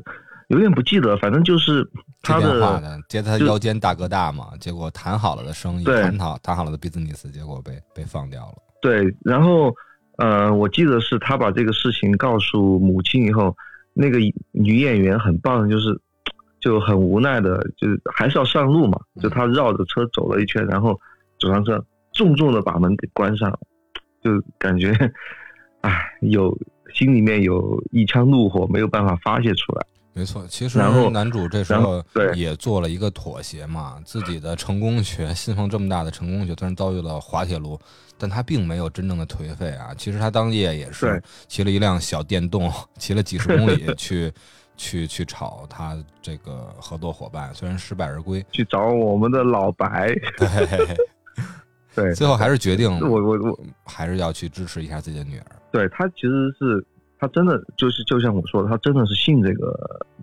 [0.50, 1.88] 有点不记得，反正就是
[2.22, 8.56] 他的接他腰间大哥大嘛，结果谈好了的生意，谈好谈好了的 business，结果被被放掉了。
[8.82, 9.74] 对，然后
[10.18, 13.56] 呃，我记得是他把这个事情告诉母亲以后，
[13.94, 14.20] 那个
[14.52, 16.00] 女演员很棒，就是
[16.60, 21.00] 就很无奈的，就是还是要上路嘛，就他绕着车走了一圈，然后
[21.40, 23.52] 走上车，重重的把门给关上，
[24.24, 24.94] 就感觉，
[25.82, 26.56] 唉，有
[26.94, 29.86] 心里面有一腔怒火没有办法发泄出来。
[30.18, 30.80] 没错，其实
[31.12, 32.02] 男主这时候
[32.34, 37.78] 也做了一个妥协嘛，自己的成功学，信奉这么大的成功学，虽然遭遇了滑铁卢，
[38.18, 39.94] 但他并没有真正的颓废啊。
[39.98, 44.32] 其实他当夜也是骑了一辆小电动，骑了几十公里 去
[44.78, 50.16] 去去找他这个合作伙伴，虽然失败而归，去找我们的老白。
[50.38, 50.98] 对
[51.94, 55.46] 对，最后还是决定我我我还是要去支持一下自己的女儿。
[55.74, 56.86] 对他其实是。
[57.20, 59.78] 他真的就是就像我说的，他真的是信这个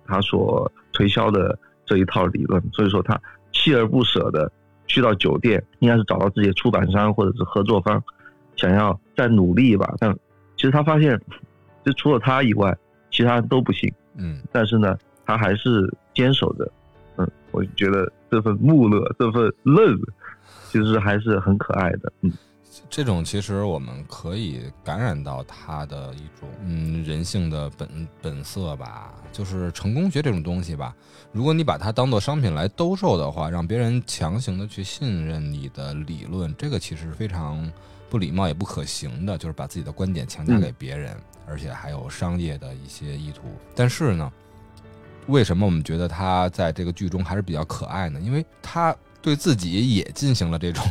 [0.06, 3.20] 他所推销的这一套理论，所以说他
[3.52, 4.50] 锲而不舍的
[4.86, 8.02] 去到酒店，应该是找到自己的出版商或者是合作方，
[8.56, 9.94] 想要再努力一把。
[9.98, 10.14] 但
[10.56, 11.18] 其实他发现，
[11.84, 12.76] 就除了他以外，
[13.10, 13.92] 其他人都不行。
[14.16, 16.70] 嗯，但是呢，他还是坚守着。
[17.16, 19.98] 嗯，我觉得这份木讷，这份愣，
[20.68, 22.12] 其实还是很可爱的。
[22.20, 22.30] 嗯。
[22.88, 30.94] 这种其实我们可以感染到他的一种嗯人性的本本色吧，就是成功学这种东西吧。
[31.32, 37.70] 如果你把它当做商品来兜售的话，让别人强行的去信任你的理论，这个其实是非常
[38.08, 41.14] 不礼貌也不可行的，就是把自己的观点强加给别人，
[41.46, 43.42] 而且还有商业的一些意图。
[43.74, 44.32] 但是呢，
[45.26, 48.18] 为什么我们觉得他在这个剧中还是比较可爱呢？
[48.20, 50.82] 因为他对自己也进行了这种。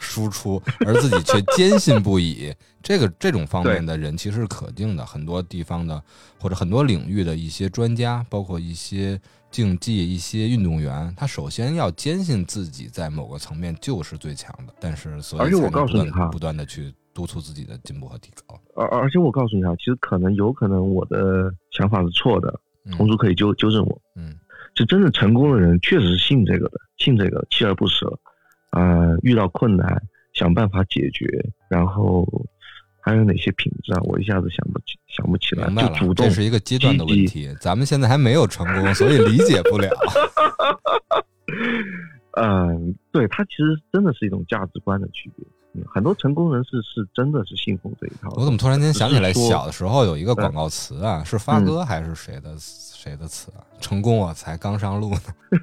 [0.00, 5.06] 输出， 而自己却坚信不疑，这个这种方面的人其实是可敬的。
[5.06, 6.02] 很多地方的
[6.40, 14.74] 或者很多领域的一些专家，包括一些竞技、一些运动员，他首先要坚信自己在某个层面就是最强的。
[14.80, 18.58] 但是，所以而且我告诉你哈，不断的去督促自己的进步和提高。
[18.74, 22.58] 而而且我告诉你哈，其实可能有可能我的想法是错的，
[22.96, 24.00] 同时可以纠纠正我。
[24.16, 24.34] 嗯，
[24.74, 28.18] 就真正成功的人确实是信这个的，信这个，锲而不舍。
[28.70, 30.00] 呃，遇到困难
[30.32, 31.26] 想办法解决，
[31.68, 32.26] 然后
[33.00, 34.00] 还有哪些品质啊？
[34.04, 35.68] 我一下子想不起想不起来。
[35.68, 37.54] 就主动，这是一个阶段的问题。
[37.60, 39.90] 咱们现在还没有成功，所以理解不了。
[42.40, 45.44] 嗯，对它其实真的是一种价值观的区别。
[45.86, 48.28] 很多成功人士是真的是信奉这一套。
[48.36, 53.64] 我怎么突然间想起来，小的时候有一个广告词啊，是发哥还是谁的谁的词啊？
[53.80, 55.20] 成功我才刚上路呢。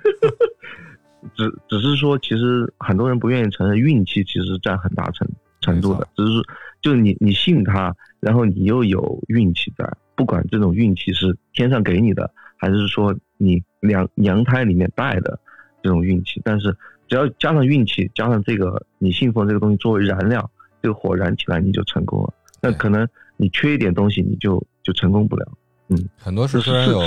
[1.36, 5.28] 只只是说，其实很多人不愿意承认，运气其实占很大程
[5.62, 6.08] 程度的。
[6.16, 6.42] 只是
[6.82, 15.40] 就你你信他，然后你又有运气在，不管这种运气是天上给你的，还是说你娘娘胎里面带的
[15.82, 16.76] 这种运气，但是
[17.08, 20.50] 只要加上运气，加上这个你信奉这个东西作为燃料，
[20.82, 22.34] 这个火燃起来，你就成功了。
[22.62, 25.48] 那可能你缺一点东西，你就就成功不了。
[25.90, 27.02] 嗯，很多事虽然有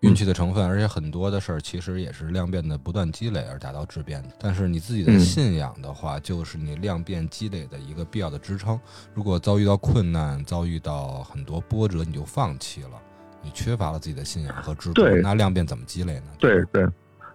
[0.00, 4.30] 运气的成分，而且很多的事儿其实也是量变的不断积累而达到质变的。
[4.40, 8.78] 但是你自己的信仰的话，就是你量变积累的一个必要的支撑。
[9.14, 13.00] 如果遭遇到困难，遭遇到很多波折，你就放弃了，
[13.40, 16.32] 你缺乏了自己的信仰和支撑，那量变怎么积累呢？
[16.40, 16.84] 对对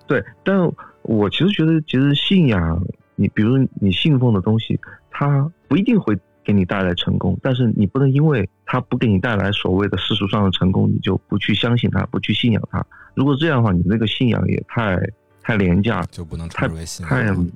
[0.06, 0.60] 对，但
[1.04, 2.78] 我其实觉得，其实信仰，
[3.16, 4.78] 你比如你信奉的东西，
[5.10, 6.18] 它不一定会。
[6.50, 12.84] 给你带来成功，但是你不能因为他不给你带来所谓的世俗上的成功，你就不去相信他，不去信仰他。
[13.14, 15.00] 如果这样的话，你那个信仰也太
[15.44, 17.10] 太廉价，就不能称之为信仰。
[17.16, 17.52] 太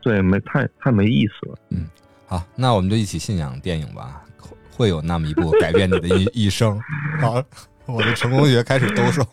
[0.00, 1.58] 对，没太太没意思了。
[1.70, 1.86] 嗯，
[2.24, 4.22] 好，那我们就一起信仰电影吧，
[4.70, 6.80] 会有那么一部改变你的一 一生。
[7.20, 7.42] 好，
[7.86, 9.24] 我的成功学开始兜售。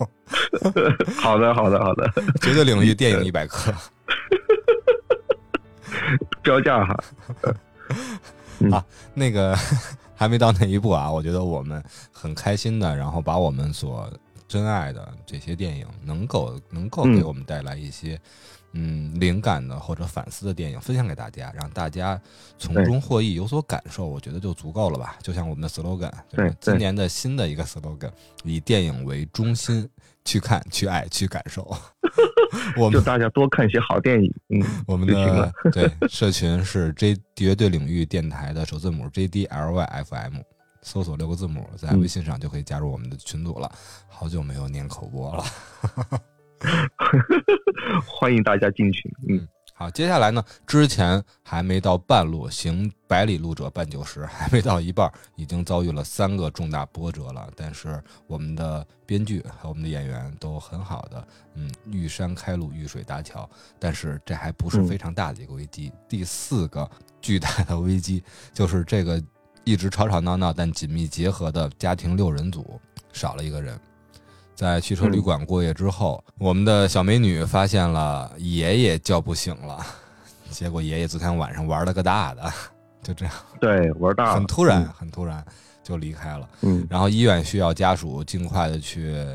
[1.21, 2.11] 好的，好的，好的。
[2.41, 3.71] 绝对领域电影一百克，
[6.41, 6.97] 标价哈。
[8.71, 9.57] 啊，那个
[10.15, 11.11] 还没到那一步啊。
[11.11, 14.11] 我觉得我们很开心的，然后把我们所
[14.47, 18.19] 珍爱的这些电影，能够能够给我们带来一些。
[18.73, 22.19] 嗯，灵感的或者反思的电影分享给大家，让大家
[22.57, 25.15] 从中获益、有所感受，我觉得就足够了吧。
[25.21, 28.11] 就像我们的 slogan，对，今年的新的一个 slogan，
[28.43, 29.87] 以电影为中心
[30.25, 31.61] 去看、去爱、去感受。
[32.77, 34.33] 我们就大家多看一些好电影。
[34.49, 40.33] 嗯， 我们的对社群是 J 绝对领域电台的首字母 J D L Y F M，
[40.81, 43.71] 搜索六个字母，在微信上就可以加入我们的群组了。
[44.07, 45.43] 好久没有念口播了。
[48.07, 49.11] 欢迎大家进群。
[49.27, 57.49] 嗯，好，接下来呢，之前还没到半路，行百里路者半九十，还没到一半，已经遭遇了三个重大波折了。
[57.55, 63.49] 但是我们的编剧和我们的演员都很好的，嗯， 遇山开路，遇水搭桥。
[63.79, 65.91] 但是这还不是非常大的一个危机。
[66.07, 66.89] 第四个
[67.21, 68.23] 巨大的危机
[68.53, 69.21] 就是这个
[69.63, 72.79] 一直吵吵闹闹但紧密结合的家庭六人组
[73.11, 73.79] 少了一个人。
[74.55, 79.85] 在汽车旅馆过夜之后，我们的小美女发现了爷爷叫不醒了，
[80.51, 82.51] 结果爷爷昨天晚上玩了个大的，
[83.01, 85.43] 就这样，对，玩大了，很突然，很突然
[85.83, 86.47] 就离开了。
[86.61, 89.25] 嗯，然后医院需要家属尽快的去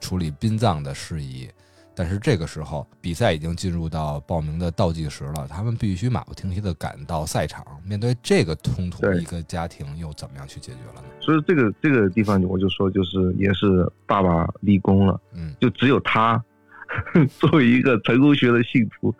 [0.00, 1.48] 处理殡葬的事宜。
[1.96, 7.64] 但是这个时候，比赛已经进入到报名的倒计时了，他们必须马不停蹄的赶到赛场。
[7.84, 11.08] 面对这个冲突，一个家庭又怎么样去解决了呢？
[11.20, 15.20] 所以这个这个地方，我就说，就是也是爸爸立功了。
[15.34, 16.42] 嗯，就只有他
[17.38, 19.14] 作为一个成功学的信徒，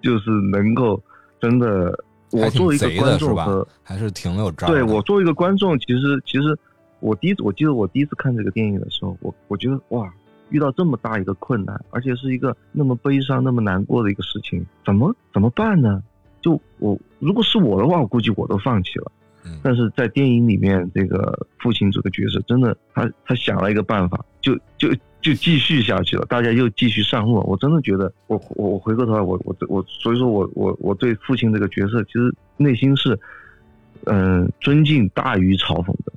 [0.00, 1.02] 就是能够
[1.40, 1.92] 真的，
[2.30, 4.68] 我作为一个观众和还是挺有招。
[4.68, 6.56] 对我作为一个观众，其实其实
[7.00, 10.08] 我第一次，我记得我第一次看这个电影的时候，我我觉得哇。
[10.52, 16.02] 遇到这么大一个困难，而且是一个那么悲伤、那么难过的一个事情，怎么怎么办呢？
[16.40, 19.10] 就我如果是我的话，我估计我都放弃了。
[19.60, 24.88] 但是在电影里面，这个父亲这个角色真的，他他想了一个办法，就就
[25.20, 26.24] 就继续下去了。
[26.26, 27.42] 大家又继续上路。
[27.46, 33.18] 我真的觉得，我我我回过头来，我我我，所以说我我我对父亲这个角色，其实内心是
[34.04, 36.12] 嗯尊敬大于嘲讽的。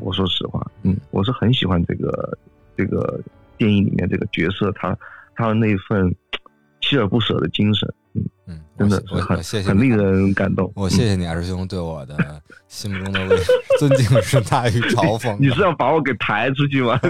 [0.00, 2.38] 我说实话，嗯，我是很喜欢这个
[2.76, 3.20] 这个。
[3.60, 4.96] 电影里面这个角色，他
[5.36, 6.10] 他的那份
[6.80, 10.72] 锲而不舍的精神，嗯嗯，真的很很令人感动。
[10.74, 13.36] 我谢谢你二师兄对我的心目中的
[13.78, 15.36] 尊敬是大于嘲讽。
[15.38, 16.98] 你是要把我给抬出去吗？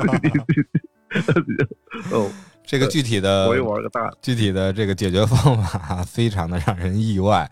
[2.11, 2.29] 哦，
[2.67, 7.49] 这个具体的我也玩个大，具体的这个解决方法非常的让人意外。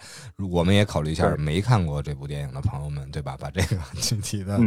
[0.51, 3.37] 我们也考虑一下没看过这部电影的朋友们，对吧？
[3.39, 4.59] 把这个 具体的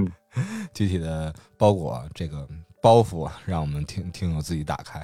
[0.74, 2.48] 具体的包裹这个。
[2.82, 5.00] 包袱让我们听听友自己打开，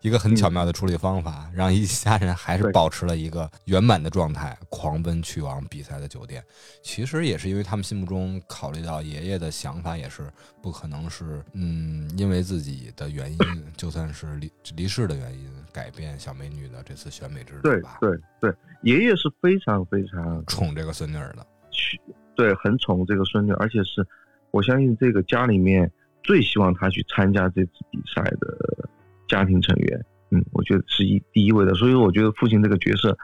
[0.00, 6.40] 一个很巧妙的处理方法，让一家人还是保持了一个圆满的状态，狂奔去往比赛的酒店。
[6.82, 10.30] 其实也是因为他们心目中考虑到爷爷的想法，也是
[10.62, 13.38] 不可能是嗯，因为自己的原因，
[13.76, 17.98] 就算是离离世的原因，改变小美女的这次选美之旅吧。
[18.00, 22.00] 对对对，爷爷是非常非常宠这个孙女儿的，去
[22.36, 24.06] 对很宠这个孙女，而且是
[24.52, 25.90] 我相信这个家里面。
[26.26, 28.88] 最希望他去参加这次比赛的
[29.28, 31.72] 家庭成员，嗯，我觉得是一第一位的。
[31.74, 33.16] 所以我觉得父亲这个角色，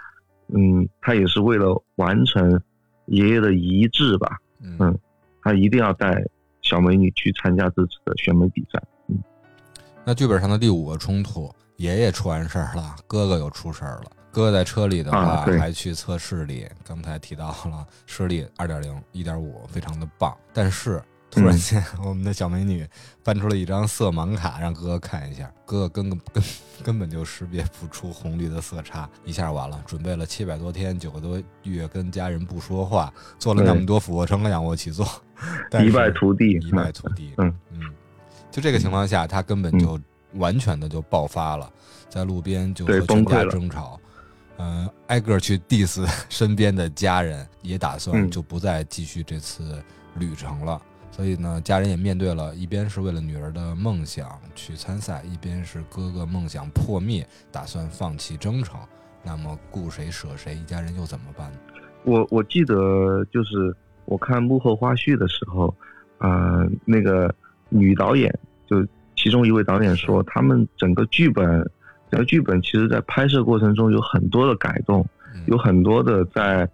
[0.55, 2.63] 嗯，他也是为了完成
[3.07, 4.97] 爷爷的遗志吧，嗯，
[5.43, 6.25] 他一定要带
[6.61, 8.81] 小美女去参加这次的选美比赛。
[9.09, 9.19] 嗯，
[10.05, 14.13] 那剧本上的第五个冲突，爷爷出完事儿了，哥哥又出事儿了。
[14.31, 21.03] 哥哥在车里的话还去测视力，刚才提到了视力二点零、一点五，非常的棒，但是。
[21.33, 22.87] 突然间，我们的小美女
[23.25, 25.51] 翻出了一张色盲卡，让哥哥看一下。
[25.65, 26.45] 哥哥根根根
[26.85, 29.83] 根本就识别不出红绿的色差，一下完了。
[29.87, 35.09] 准备了七百多天，九个多月，跟家人不说话，做了那么多俯卧撑和仰卧起坐，
[35.83, 37.33] 一败涂地，一败涂地。
[37.39, 37.81] 嗯嗯，
[38.51, 39.99] 就这个情况下，他根本就
[40.35, 41.73] 完全的就爆发了，
[42.11, 43.99] 在路边就和全家争吵，
[44.59, 49.83] 嗯，挨个去 diss 身边的家人，也打算就不再继续这次
[50.17, 50.79] 旅程了。
[51.13, 58.81] 所以呢，家人也面对了一边是为了女儿的梦想去参赛，一边是哥哥梦想破灭，打算放弃征程。
[59.23, 61.53] 那么顾谁舍谁，一家人又怎么办？
[62.05, 65.73] 我我记得就是我看幕后花絮的时候，
[66.17, 67.33] 呃，那个
[67.69, 68.35] 女导演
[68.67, 68.85] 就
[69.15, 71.47] 其中一位导演说，他们整个剧本，
[72.11, 75.07] 整个剧本其实在拍摄过程中有很多的改动，
[75.45, 76.67] 有很多的在。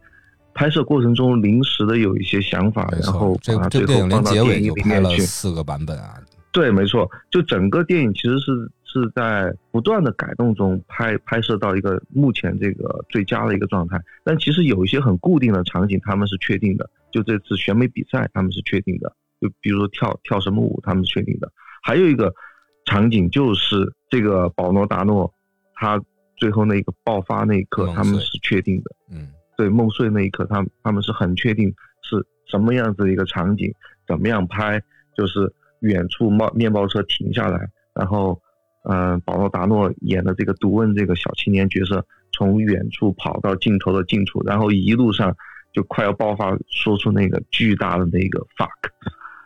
[0.59, 6.21] 拍摄过程中临时的有一些想法，然后这这电影连结尾就拍了四个版本啊。
[6.51, 14.03] 对，没错，就整个电影其实是是在不断的改动中拍拍摄到一个目前这个最佳的一个状态。
[14.25, 16.91] 但其实有一些很固定的场景，他们是确定的。
[17.13, 19.15] 就这次选美比赛，他们是确定的。
[19.41, 21.49] 就比如说跳跳什么舞，他们是确定的。
[21.85, 22.35] 还有一个
[22.85, 25.33] 场景就是这个保罗达诺，
[25.75, 26.03] 他
[26.37, 28.91] 最后那个爆发那一刻，他们是确定的。
[29.13, 29.29] 嗯，
[29.59, 31.69] 对，梦碎那一刻，他他们是很确定
[32.01, 33.71] 是什么样子的一个场景，
[34.07, 34.81] 怎么样拍，
[35.15, 35.53] 就是。
[35.83, 38.37] 远处冒面包车停下来，然后，
[38.83, 45.33] 嗯，保罗达诺演的这个独问这个小青年角色，从远处跑到镜头的近处，然后一路上
[45.73, 48.91] 就快要爆发，说出那个巨大的那个 fuck，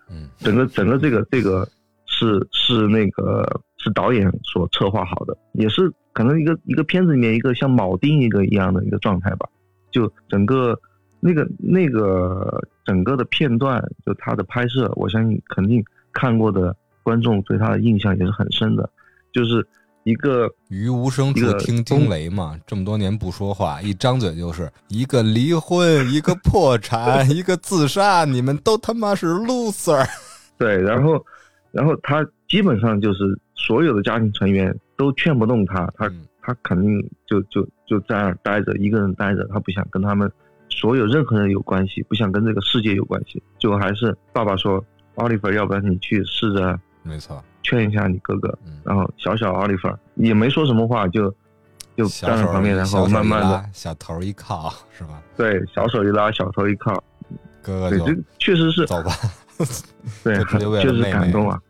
[0.08, 1.68] 嗯，整个整个这个这个
[2.06, 3.46] 是是那个
[3.76, 9.46] 是导演所策划好的，也是可能一个一个片子里面一个像铆钉一个一样的一个状态吧，
[9.92, 10.76] 就整个
[11.20, 15.84] 那个那个整个的片段，就他的拍摄，我相信肯定。
[16.14, 18.86] 看过的观众对他的印象也是很深的，
[19.32, 19.66] 就是
[20.04, 30.06] 一个于无声处听惊雷嘛，这么多年不说话，一张嘴就是一个离婚，一个破产，一个自杀，你们都他妈是 loser。
[30.58, 31.24] 对，然后，
[31.70, 33.20] 然后他基本上就是
[33.54, 36.12] 所有的家庭成员都劝不动他，他
[36.42, 40.30] 他肯定就就就在那儿待着，一个人待着，他不想跟他们
[40.68, 44.84] 所有任何人有关系，不想跟这个世界有关系，就还是爸爸说。
[45.16, 48.58] 奥利弗，要不然你去试着，没错，劝一下你哥哥。
[48.82, 51.28] 然后小小奥利弗也没说什么话，就
[51.94, 55.22] 就站在旁边，然后慢慢的小头一靠，是吧？
[55.36, 56.94] 对，小手一拉，小头一靠，
[57.60, 58.06] 哥哥就
[58.38, 59.12] 确实是走吧。
[60.24, 60.42] 对，
[60.80, 61.60] 确实感动啊，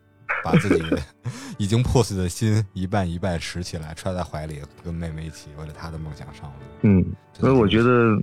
[0.43, 0.83] 把自己
[1.57, 6.55] 已经破碎的心一半一半拾起来，揣在怀里，跟妹妹一起为了她的梦想上路。
[6.81, 8.21] 嗯，所以我觉得。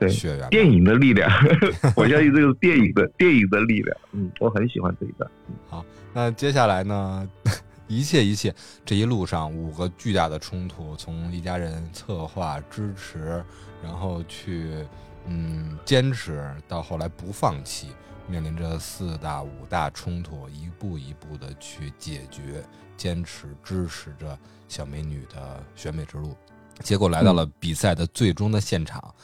[0.00, 0.08] 对，
[0.48, 1.28] 电影的力量，
[1.96, 3.96] 我相信这个电影的电影的力量。
[4.12, 5.28] 嗯，我很喜欢这一段。
[5.68, 7.28] 好，那接下来呢？
[7.88, 8.54] 一切一切，
[8.84, 13.44] 这一路上五个巨大的冲突，从一家人策划支持，
[13.82, 14.86] 然后去
[15.26, 17.88] 嗯坚持，到后来不放弃，
[18.28, 22.62] 面临着四大五大冲突，一步一步的去解决，
[22.96, 26.36] 坚持支持着小美女的选美之路，
[26.82, 29.14] 结果来到了比赛的最终的现场。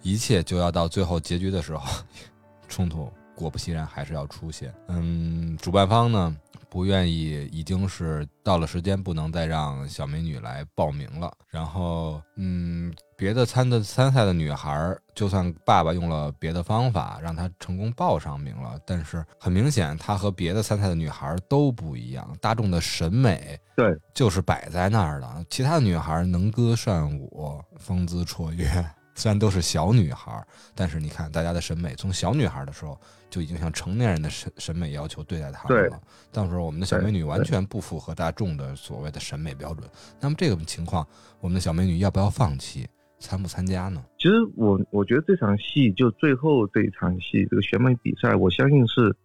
[0.00, 1.86] 一切就要到最后结局的时候，
[2.68, 4.74] 冲突果不其然还是要出现。
[4.88, 6.36] 嗯，主办方呢
[6.72, 11.30] 不愿意，已经是到了时间不能再让小美女来报名了。
[11.48, 22.26] 然后，嗯，别的参的参赛的女孩，就算爸爸用了别的方法让她成功报上名了，但是很明显，她和别的参赛的女孩都不一样。
[22.40, 28.66] 大众的审美对就是摆在那儿的，其他的女孩能歌善舞，风姿绰约。
[29.14, 30.42] 虽然都是小女孩，
[30.74, 32.98] 但是你看，大家的审美从小女孩的时候
[33.32, 35.98] 就已经像成年人的审审美要求对待他们了。
[36.30, 39.88] 到时候我们的小美女完全不符合大众的所谓的审美标准。
[40.20, 41.06] 那么这个情况，
[41.40, 42.86] 我们的小美女要不要放弃，
[43.18, 44.04] 参不参加呢？
[44.18, 49.16] 其实我我觉得这场戏就最后这一场戏，这个选美比赛，我相信是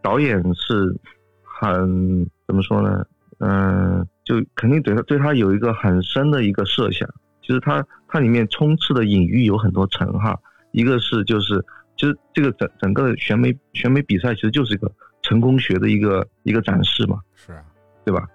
[0.00, 0.98] 导演是
[1.42, 3.04] 很怎么说呢？
[3.40, 7.06] 嗯，就肯定对他对他有一个很深的一个设想。
[7.42, 10.36] 其实它它里面充斥的隐喻有很多层哈，
[10.72, 11.64] 一个是就是
[11.96, 14.90] 其实这个整整个选美选美比赛其实就是一个
[15.22, 17.62] 成功学的一个一个展示嘛，是啊，
[18.04, 18.26] 对吧？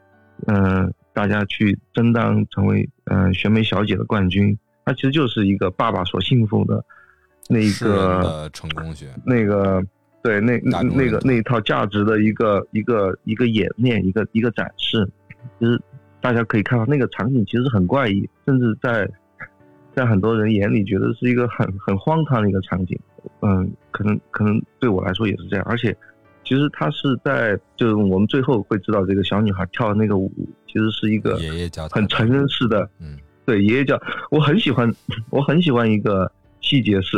[0.47, 6.83] 嗯，大家去争当成为嗯选美小姐的冠军，它其实就是一个爸爸所信奉的
[7.47, 9.83] 那一个成功学，那个
[10.23, 15.09] 对那那那个那一套价值的一个一个一个演练，一个一个展示，
[15.59, 15.81] 其实。
[16.23, 19.09] 大家可以看到那个场景其实很怪异，甚至在
[19.95, 22.95] 在很多人眼里觉得是一个很很荒唐的一个场景。
[23.41, 25.65] 嗯，可能可能对我来说也是这样。
[25.67, 25.95] 而且，
[26.43, 30.31] 其实他是在就是我们最后会知道这个小女孩跳的那个舞，
[30.67, 32.89] 其实是一个爷爷教很成人式的。
[32.99, 34.01] 嗯，对，爷爷教。
[34.29, 34.91] 我很喜欢，
[35.29, 36.31] 我很喜欢一个
[36.61, 37.17] 细节是，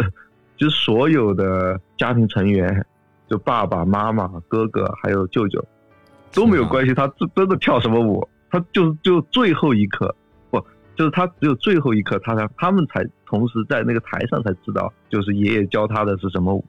[0.57, 2.85] 就是所有的家庭成员，
[3.29, 5.63] 就爸爸妈妈、哥哥还有舅舅
[6.33, 8.27] 都没有关系，他真真的跳什么舞。
[8.49, 10.15] 他就就最后一刻，不，
[10.95, 16.63] 就是他只有最后一刻，他才他们才同时在那个台上才知道，就是爷爷教他的是什么舞，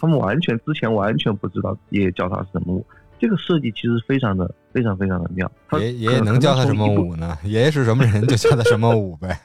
[0.00, 2.86] 他们完全之前完全不知道爷爷教他是什么舞。
[3.18, 5.50] 这个设计其实非常的非常非常的妙。
[5.78, 7.36] 爷爷爷能教他什么舞呢？
[7.44, 9.38] 爷爷是什么人就教他什么舞呗。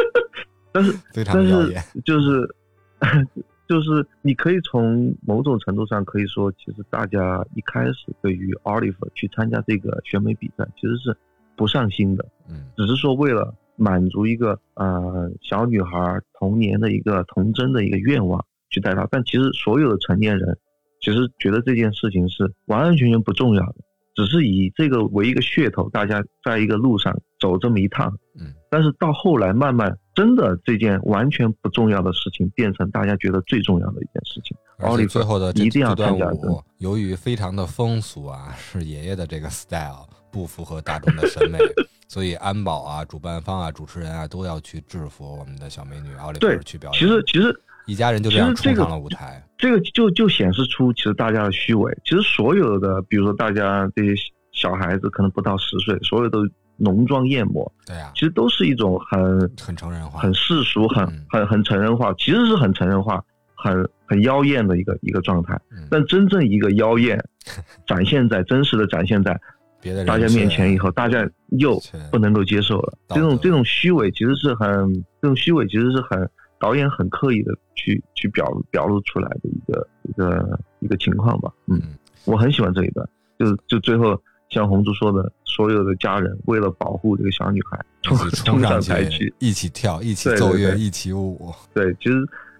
[0.72, 2.54] 但是 非常妙眼，就是。
[3.68, 11.14] 就是你可以从某种程度上可以说，其实大家一开始对于 Oliver 去参加这个选美比赛，其实是
[11.58, 20.56] 不上心的，嗯，只是说为了满足一个呃小女孩童年的一个童真的一个愿望去带她，但其实所有的成年人
[21.00, 23.76] 其实觉得这件事情是完完全全不重要的，
[24.14, 28.16] 只是以这个为一个噱头，大家在一个路上走这么一趟。
[28.40, 34.56] 嗯，但是到后来慢慢，真的这件完全不重要的事情，变成大家觉得最重要的一件事情。
[34.78, 41.58] 奥利最后的一定要这段参加舞，由于非常的风俗啊，是爷爷的这个 style 不符合大众的审美，
[42.08, 46.98] 所以安保啊、主办方啊、主持人啊都要去制服我们的小美女奥利弗对去表演。
[47.00, 47.54] 其实其实
[47.86, 49.42] 一家人就这样冲上了舞台。
[49.56, 51.92] 这个就就显示出其实大家的虚伪。
[52.04, 54.14] 其实所有的，比如说大家这些
[54.52, 63.20] 小孩子可能不到十岁，所有都浓妆艳抹，对啊、其实都是一种很很成人化，很世俗、很嗯很很成人化，其实是很成人化、
[63.56, 65.58] 很很妖艳的一个一个状态。
[65.72, 67.18] 嗯但真正一个妖艳
[67.86, 69.32] 展现在真实的展现在
[69.80, 72.98] 别的人大家面前以后，大家又不能够接受了。
[73.08, 81.52] 这种这种虚伪其实是很，这种虚伪其实是很导演很刻意的去去表表露出来的一个一个一个情况吧。
[81.66, 83.08] 嗯，嗯我很喜欢这一段，
[83.38, 84.20] 就就最后
[84.50, 89.32] 像红珠说的，所有的家人为了保护这个小女孩，冲冲上上台去。
[89.38, 91.52] 一起跳，一起奏乐，一起舞。
[91.72, 92.16] 对，其实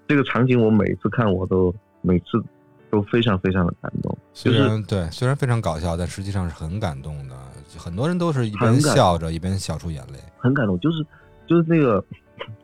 [0.06, 2.42] 这个场景我每次看我都每次
[2.90, 4.16] 都非常非常的感动。
[4.32, 7.34] 虽就是然对，虽然非常搞笑，但实际上是很感动的。
[7.76, 10.18] 很多人都是一边笑着一边笑出眼泪。
[10.38, 11.04] 很感动，就是
[11.46, 12.02] 就是那个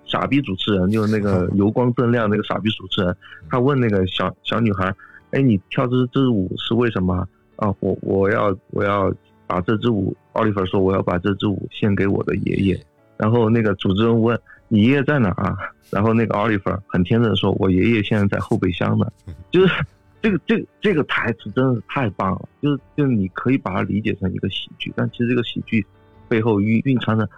[0.06, 3.14] 傻逼主持人，就是那个 油光锃亮那个傻逼主持人，
[3.50, 4.92] 他问那个小小女孩，
[5.32, 7.74] 哎，你跳这这支舞是为什么啊？
[7.80, 9.12] 我我要我要
[9.46, 12.86] 把这支舞，奥利弗说我要把这支舞献给我的爷爷。
[13.16, 15.56] 然后那个主持人问你爷爷在哪儿啊？
[15.90, 19.06] 然后那个奥利弗很天真的说，我爷爷现在在后备箱呢。
[19.52, 19.84] 就是
[20.24, 25.84] 这个这个这个台词真的是太棒了，就是就是你可以把它理解成一个喜剧，但其实这个喜剧
[26.28, 27.28] 背后蕴蕴藏着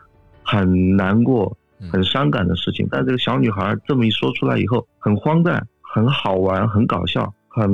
[0.44, 1.46] 很难过、
[1.80, 2.86] 嗯很伤感的事情。
[2.88, 7.68] 但这个小女孩这么一说出来以后，很荒诞、很好玩、很搞笑，很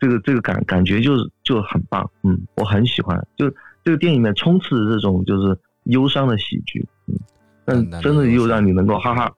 [0.00, 2.10] 这个这个感感觉就是就很棒。
[2.24, 3.48] 嗯，我很喜欢，就
[3.84, 7.14] 这个电影里面充斥着这种就是忧伤的喜剧，嗯，
[7.64, 9.32] 但真的又让你能够哈哈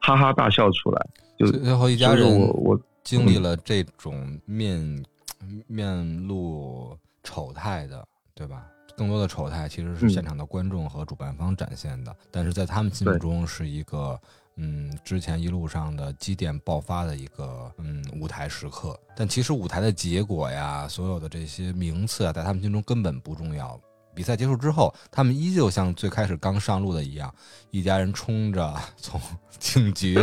[0.00, 1.06] 哈哈大笑出来。
[1.36, 5.04] 就最后一家人我我经历了这种面
[5.66, 8.66] 面露丑态的，对吧？
[8.96, 14.20] 更多的丑态其实是嗯现场的观众和主办方展现的，但是在他们心目中是一个
[14.56, 18.98] 嗯之前一路上的积淀爆发的一个嗯舞台时刻。
[19.16, 23.80] 但其实舞台的结果呀，所有的这些名次啊，在他们心中根本不重要。
[24.14, 27.32] 比赛结束之后，他们依旧像最开始刚上路的一样，
[27.70, 29.20] 一家人冲着从
[29.60, 30.18] 警局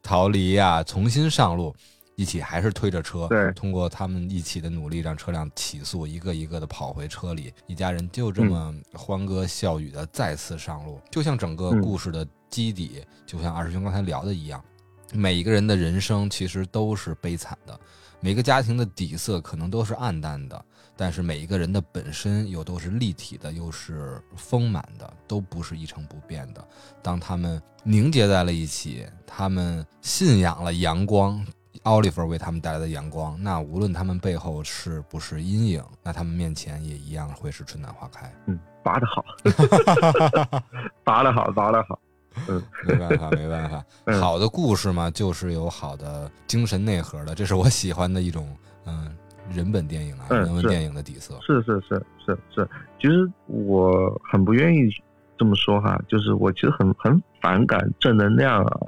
[0.00, 1.74] 逃离呀、重新上路，
[2.22, 14.64] 一起还是推着车，对通过他们一起的努力，让车辆起速，一个一个的跑回车里，一家人就这么欢歌笑语的再次上路，就像整个嗯故事的基底，就像二师兄刚才聊的一样，
[15.12, 17.78] 每一个人的人生其实都是悲惨的，
[18.20, 20.64] 每个家庭的底色可能都是暗淡的。
[20.94, 26.62] 但是每一个人的本身又都是立体的，又是丰满的，都不是一成不变的。
[27.02, 31.44] 当他们凝结在了一起，他们信仰了阳光，
[31.84, 38.32] 奥利弗为他们带来的阳光，那无论他们背后是不是阴影，那他们面前也一样会是春暖花开。
[38.46, 39.24] 嗯，拔得好，
[41.02, 41.98] 拔得好，拔得好。
[42.48, 44.20] 嗯，没办法，没办法， 嗯。
[44.20, 48.48] 好的故事嘛，就是有好的精神内核的，这是我喜欢的一种
[48.86, 49.14] 嗯
[49.50, 51.38] 人本电影啊，嗯人文电影的底色。
[51.42, 52.68] 是是是是是，
[53.00, 54.88] 其实我很不愿意
[55.36, 58.78] 这么说哈，就是我其实很很反感正能量啊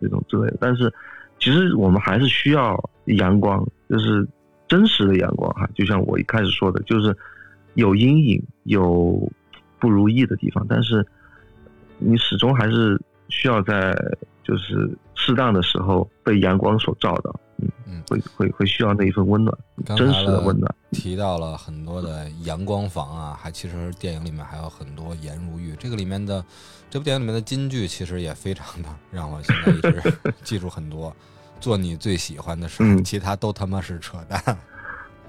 [0.00, 0.92] 这种之类的，但是
[1.42, 4.24] 其实我们还是需要阳光，就是
[4.68, 7.12] 真实的阳光哈，就像我一开始说的，就是
[7.74, 9.28] 有阴影有
[9.80, 11.04] 不如意的地方，但是
[11.98, 12.96] 你始终还是
[13.28, 13.92] 需要在
[14.42, 19.56] 就是适当的时候被阳光所照到，嗯嗯会会会需要那一份温暖，
[19.96, 20.74] 真实的温暖。
[20.90, 25.74] 提到了很多的阳光房啊，还其实电影里面还有很多颜如玉。
[25.76, 26.44] 这个里面的
[26.90, 31.14] 这部电影里面的金句其实也非常的让我现在一直记住很多。
[31.60, 34.58] 做你最喜欢的事，嗯其他都他妈是扯淡。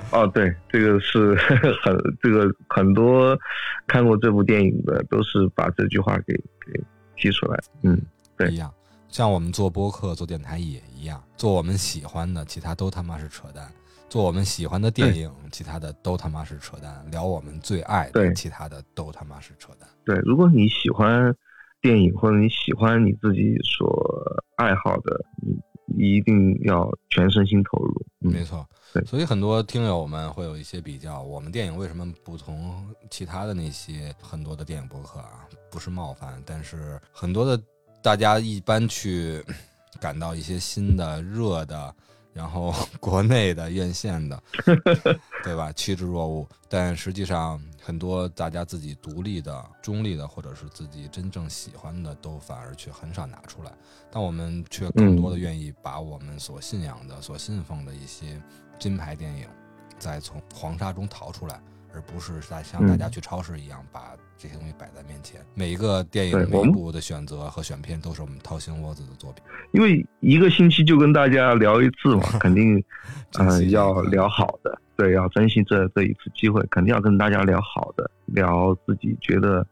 [0.09, 1.35] 哦，对，这个是
[1.83, 3.37] 很这个很多
[3.85, 6.33] 看过这部电影的都是把这句话给
[6.65, 6.83] 给
[7.15, 7.59] 提出来。
[7.83, 8.01] 嗯，
[8.35, 8.73] 对一样。
[9.13, 13.67] 像我们做播客、做电台也一样，做我们喜欢的，其他都他妈是扯淡；
[14.09, 19.87] 做我们喜欢的电影，其他的都他妈是扯淡；聊我们最爱的，其他的都他妈是扯淡。
[20.03, 21.31] 对，如果你喜欢
[21.79, 23.87] 电影或者你喜欢你自己所
[24.55, 25.55] 爱好的，你
[25.85, 28.05] 你一定要全身心投入。
[28.21, 35.47] 嗯没，错对，所以很多听友们会有一些比较，我们电影为什么不同其他的那些很多的电影博客啊？
[35.69, 37.61] 不是冒犯，但是很多的
[38.03, 39.41] 大家一般去
[40.01, 41.95] 感到一些新的、热的，
[42.33, 44.43] 然后 国内的院线的，
[45.41, 45.71] 对吧？
[45.71, 46.45] 趋之若鹜。
[46.67, 53.71] 但实际上，很多大家自己独立的、中立的，或者是自己真正喜欢的，都反而却很少拿出来。
[54.11, 58.41] 但我们却更多的愿意把我们所信仰的、所信奉的一些
[58.77, 59.47] 金牌电影，
[59.97, 61.61] 再从黄沙中逃出来，
[61.93, 64.13] 而不是在像大家去超市一样把。
[64.37, 69.43] 这些东西摆在面前，每一个电影每一部的选择和选片都是我们掏心窝子的作品。
[69.71, 72.83] 因为一个星期就跟大家聊一次嘛， 肯定
[73.39, 79.65] 嗯要聊好的，对，要珍惜这这一次机会，肯定要跟大家聊好的，聊自己觉得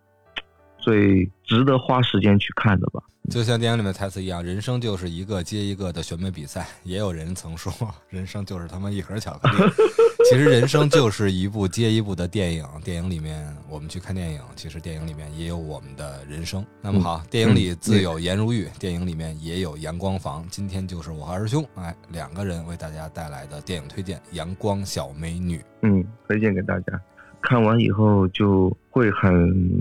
[0.82, 3.02] 最值得花时间去看的吧。
[3.30, 6.68] 就像电影里面台词一样，人生就是一个接一个的选美比赛。
[6.84, 7.72] 也有人曾说，
[8.10, 9.72] 人生就是他妈一盒巧克力。
[10.30, 12.66] 其实人生就是一部接一部的电影。
[12.84, 16.66] 电影里面我们去看电影，其实电影里面也有我们的人生。
[16.82, 20.44] 那么好，电影里自有颜如玉，电影里面也有阳光房。
[20.50, 25.58] 今天就是我和二师兄，哎，两个人为大家带来的电影推荐《阳光小美女》。
[25.84, 27.00] 嗯，推荐给大家，
[27.40, 29.80] 看完以后就会很。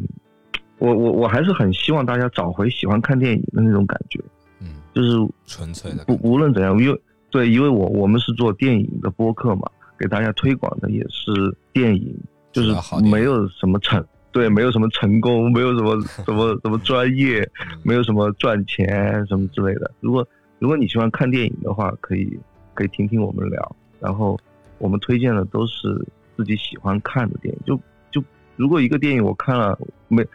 [0.81, 4.19] 我我我还是很希望大家找回喜欢看电影的那种感觉，
[4.61, 5.11] 嗯，就是
[5.47, 6.05] 纯粹的。
[6.07, 7.01] 不无论怎样，因为
[7.31, 12.17] 对，因为我我们是做电影的播客嘛，给大家推广的也是电影，
[12.51, 14.03] 就是没有什么成，
[14.33, 17.47] 对，没有什么成功，没有什么 什么什么专业，
[17.83, 19.91] 没有什么赚钱什么之类的。
[20.01, 20.27] 如果
[20.59, 22.41] 如果你喜欢看电影的话，可以
[22.73, 24.35] 可以听听我们聊，然后
[24.79, 25.95] 我们推荐的都是
[26.39, 27.61] 自己喜欢看的电影。
[27.67, 27.79] 就
[28.11, 28.27] 就
[28.57, 29.79] 如果一个电影我看了
[30.09, 30.27] 没。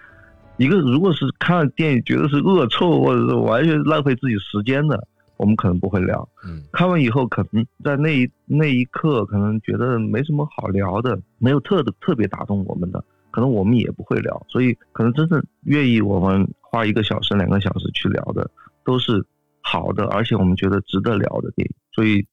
[0.58, 6.28] 一个如果是看电影觉得是恶臭或者是完全浪费自己时间的，我们可能不会聊。
[6.46, 14.46] 嗯，看完以后可能在那一那一刻可能觉得没什么好聊的，没有特特别打动我们的，可能我们也不会聊。
[14.48, 18.50] 所以可能真正愿意我们花一个小时两个小时去聊的，
[18.86, 19.22] 都是
[19.60, 21.76] 好的，而且我们觉得值得聊的电影。
[21.94, 22.26] 所以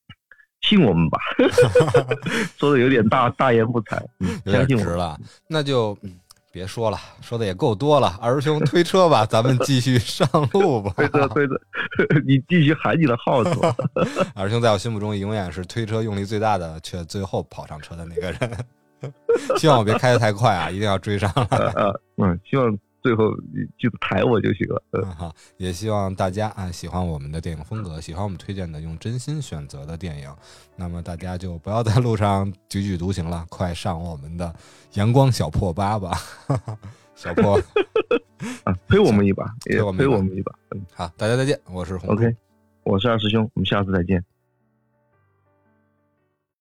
[0.61, 1.19] 信我们吧
[2.57, 4.01] 说的有点大大言不惭，
[4.47, 5.19] 相信我了，
[5.49, 5.99] 那就。
[6.53, 8.15] 别说了，说的也够多了。
[8.21, 10.93] 二师兄推车吧，咱们继续上路吧。
[10.97, 11.55] 推车推车，
[12.27, 13.51] 你继续喊你的号子。
[14.35, 18.67] 二师兄在我心目中永远是推车用力最大的，却最后跑上车的那个人。
[19.57, 21.99] 希望我别开的太快啊，一定要追上了。
[22.19, 22.79] 嗯，希望。
[23.03, 23.35] 最后
[23.79, 24.83] 记得抬我就行了。
[24.93, 30.33] 嗯好，也希望大家啊喜欢我们的电影风格，喜欢我们推荐的用真心选择的电影。
[30.77, 34.55] 那么大家就不要在路上踽踽独行了，快上我们的
[34.95, 36.13] 阳光小破吧吧，
[37.15, 37.61] 小破
[38.65, 40.53] 啊，推我们一把，推我们一把。
[40.71, 42.35] 嗯，好，大家再见，我是红 OK，
[42.85, 44.25] 我是二师兄，我们下次再见。